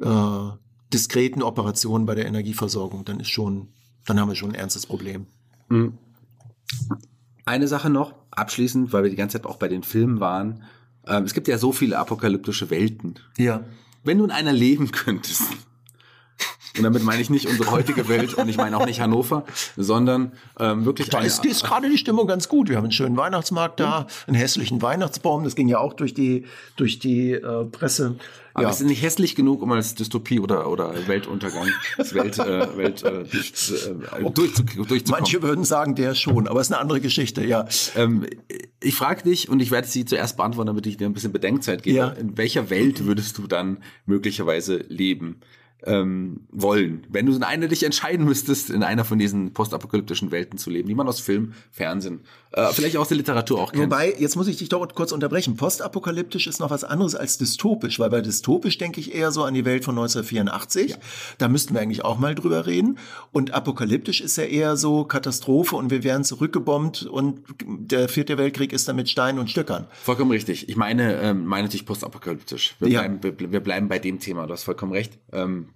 [0.02, 0.50] äh,
[0.94, 3.70] diskreten Operationen bei der Energieversorgung, dann ist schon
[4.06, 5.28] dann haben wir schon ein ernstes Problem.
[5.70, 5.98] Mhm.
[7.46, 10.64] Eine Sache noch, abschließend, weil wir die ganze Zeit auch bei den Filmen waren.
[11.06, 13.16] Ähm, es gibt ja so viele apokalyptische Welten.
[13.38, 13.64] Ja.
[14.04, 15.44] Wenn du in einer leben könntest,
[16.78, 19.44] und damit meine ich nicht unsere heutige Welt und ich meine auch nicht Hannover,
[19.76, 21.10] sondern ähm, wirklich.
[21.10, 22.70] Da ist, ist gerade die Stimmung ganz gut.
[22.70, 25.44] Wir haben einen schönen Weihnachtsmarkt da, einen hässlichen Weihnachtsbaum.
[25.44, 26.46] Das ging ja auch durch die
[26.78, 28.16] durch die äh, Presse.
[28.54, 28.70] Aber ja.
[28.70, 33.22] es ist nicht hässlich genug, um als Dystopie oder, oder Weltuntergang, Welt, äh, Welt äh,
[33.22, 33.24] äh,
[34.34, 35.04] durchzu, durchzukommen.
[35.08, 37.66] Manche würden sagen, der schon, aber es ist eine andere Geschichte, ja.
[37.96, 38.26] Ähm,
[38.82, 41.84] ich frage dich, und ich werde sie zuerst beantworten, damit ich dir ein bisschen Bedenkzeit
[41.84, 41.98] gebe.
[41.98, 42.10] Ja.
[42.10, 45.40] In welcher Welt würdest du dann möglicherweise leben?
[45.86, 47.06] Ähm, wollen.
[47.10, 50.88] Wenn du in einer dich entscheiden müsstest, in einer von diesen postapokalyptischen Welten zu leben,
[50.88, 53.86] die man aus Film, Fernsehen, äh, vielleicht auch aus der Literatur auch kennt.
[53.86, 55.56] Wobei, jetzt muss ich dich doch kurz unterbrechen.
[55.56, 59.54] Postapokalyptisch ist noch was anderes als dystopisch, weil bei dystopisch denke ich eher so an
[59.54, 60.92] die Welt von 1984.
[60.92, 60.98] Ja.
[61.38, 62.98] Da müssten wir eigentlich auch mal drüber reden.
[63.32, 68.74] Und apokalyptisch ist ja eher so Katastrophe und wir werden zurückgebombt und der vierte Weltkrieg
[68.74, 69.88] ist dann mit Steinen und Stöckern.
[70.04, 70.70] Vollkommen richtig.
[70.70, 72.76] Ich meine, ähm, meine natürlich postapokalyptisch.
[72.80, 73.00] Wir, ja.
[73.02, 74.46] bleiben, wir, wir bleiben bei dem Thema.
[74.46, 75.18] Du hast vollkommen recht.
[75.32, 75.70] Ähm,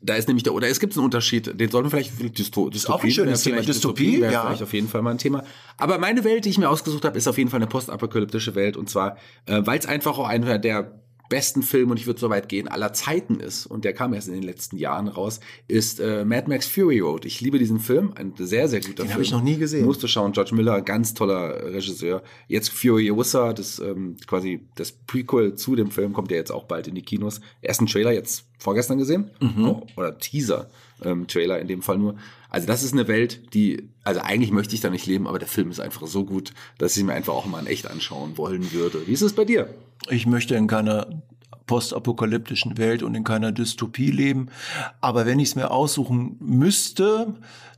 [0.00, 2.76] da ist nämlich der, oder es gibt einen Unterschied, den sollten wir vielleicht, Dysto, Dystopie,
[2.76, 3.60] ist auch ein schönes Thema.
[3.60, 4.42] Dystopie, Dystopie ja.
[4.42, 5.44] vielleicht auf jeden Fall mal ein Thema.
[5.76, 8.76] Aber meine Welt, die ich mir ausgesucht habe, ist auf jeden Fall eine postapokalyptische Welt
[8.76, 12.30] und zwar, äh, weil es einfach auch einer der besten Film, und ich würde so
[12.30, 16.00] weit gehen, aller Zeiten ist, und der kam erst in den letzten Jahren raus, ist
[16.00, 17.24] äh, Mad Max Fury Road.
[17.24, 19.06] Ich liebe diesen Film, ein sehr, sehr guter den Film.
[19.08, 19.84] Den habe ich noch nie gesehen.
[19.84, 22.22] Musste schauen, George Miller, ganz toller Regisseur.
[22.48, 26.86] Jetzt Furiosa, das ähm, quasi das Prequel zu dem Film, kommt ja jetzt auch bald
[26.88, 27.40] in die Kinos.
[27.62, 29.64] Ersten Trailer jetzt vorgestern gesehen, mhm.
[29.66, 30.68] oh, oder Teaser.
[31.04, 32.16] Ähm, Trailer in dem Fall nur.
[32.50, 35.48] Also das ist eine Welt, die, also eigentlich möchte ich da nicht leben, aber der
[35.48, 38.72] Film ist einfach so gut, dass ich mir einfach auch mal in echt anschauen wollen
[38.72, 39.06] würde.
[39.06, 39.74] Wie ist es bei dir?
[40.08, 41.22] Ich möchte in keiner
[41.66, 44.48] postapokalyptischen Welt und in keiner Dystopie leben.
[45.00, 47.34] Aber wenn ich es mir aussuchen müsste,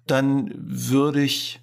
[0.07, 1.61] dann würde ich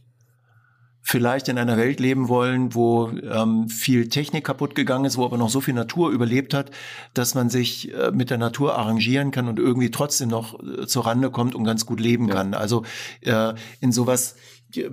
[1.05, 5.37] vielleicht in einer Welt leben wollen, wo ähm, viel Technik kaputt gegangen ist, wo aber
[5.37, 6.71] noch so viel Natur überlebt hat,
[7.13, 11.05] dass man sich äh, mit der Natur arrangieren kann und irgendwie trotzdem noch äh, zur
[11.05, 12.35] Rande kommt und ganz gut leben ja.
[12.35, 12.53] kann.
[12.53, 12.83] Also
[13.19, 14.35] äh, in sowas,
[14.75, 14.89] äh,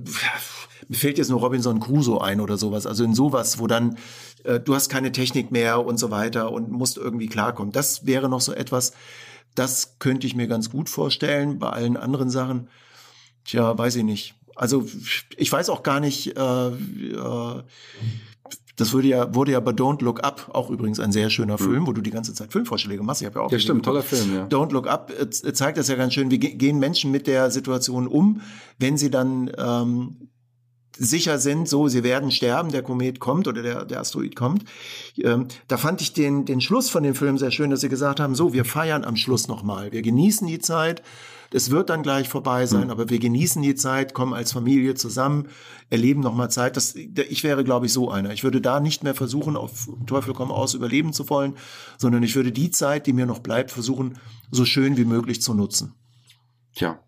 [0.89, 3.97] mir fällt jetzt nur Robinson Crusoe ein oder sowas, also in sowas, wo dann
[4.43, 7.71] äh, du hast keine Technik mehr und so weiter und musst irgendwie klarkommen.
[7.71, 8.95] Das wäre noch so etwas,
[9.55, 11.61] das könnte ich mir ganz gut vorstellen.
[11.61, 12.69] Bei allen anderen Sachen,
[13.45, 14.85] tja, weiß ich nicht also
[15.39, 17.63] ich weiß auch gar nicht, äh, äh,
[18.77, 21.65] das wurde ja, wurde ja bei Don't Look Up, auch übrigens ein sehr schöner mhm.
[21.65, 23.23] Film, wo du die ganze Zeit Filmvorschläge machst.
[23.23, 23.51] Ich habe ja auch.
[23.51, 24.47] Ja, stimmt, toller Film, ja.
[24.49, 26.31] Don't Look Up äh, zeigt das ja ganz schön.
[26.31, 28.43] Wie gehen Menschen mit der Situation um,
[28.79, 30.29] wenn sie dann ähm,
[30.99, 34.65] sicher sind, so, sie werden sterben, der Komet kommt oder der, der Asteroid kommt.
[35.17, 38.21] Ähm, da fand ich den, den Schluss von dem Film sehr schön, dass sie gesagt
[38.21, 39.91] haben, so, wir feiern am Schluss nochmal.
[39.91, 41.03] Wir genießen die Zeit.
[41.53, 42.91] Es wird dann gleich vorbei sein, mhm.
[42.91, 45.49] aber wir genießen die Zeit, kommen als Familie zusammen,
[45.89, 46.77] erleben nochmal Zeit.
[46.77, 48.33] Das, ich wäre, glaube ich, so einer.
[48.33, 51.57] Ich würde da nicht mehr versuchen, auf Teufel komm aus überleben zu wollen,
[51.99, 54.19] sondern ich würde die Zeit, die mir noch bleibt, versuchen,
[54.51, 55.95] so schön wie möglich zu nutzen.
[56.75, 57.01] Tja,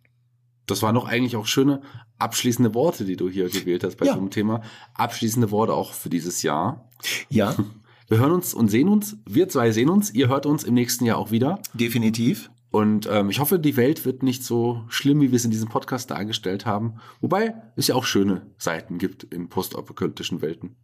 [0.67, 1.83] das waren doch eigentlich auch schöne
[2.19, 4.15] abschließende Worte, die du hier gewählt hast bei ja.
[4.15, 4.63] einem Thema.
[4.95, 6.89] Abschließende Worte auch für dieses Jahr.
[7.29, 7.55] Ja.
[8.09, 9.17] Wir hören uns und sehen uns.
[9.25, 10.13] Wir zwei sehen uns.
[10.13, 11.63] Ihr hört uns im nächsten Jahr auch wieder.
[11.73, 12.51] Definitiv.
[12.73, 15.69] Und ähm, ich hoffe, die Welt wird nicht so schlimm, wie wir es in diesem
[15.69, 16.95] Podcast dargestellt haben.
[17.21, 20.75] Wobei es ja auch schöne Seiten gibt in postapokalyptischen Welten.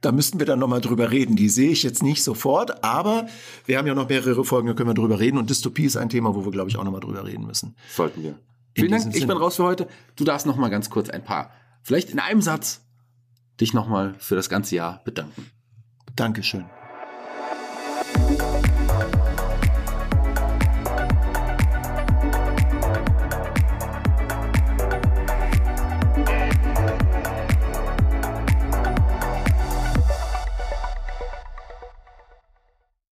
[0.00, 1.36] Da müssten wir dann nochmal drüber reden.
[1.36, 3.26] Die sehe ich jetzt nicht sofort, aber
[3.66, 5.36] wir haben ja noch mehrere Folgen, da können wir drüber reden.
[5.36, 7.76] Und Dystopie ist ein Thema, wo wir, glaube ich, auch nochmal drüber reden müssen.
[7.94, 8.38] Sollten wir.
[8.74, 9.88] Vielen Dank, ich bin raus für heute.
[10.16, 11.50] Du darfst noch mal ganz kurz ein paar,
[11.82, 12.80] vielleicht in einem Satz,
[13.60, 15.50] dich noch mal für das ganze Jahr bedanken.
[16.16, 16.64] Dankeschön.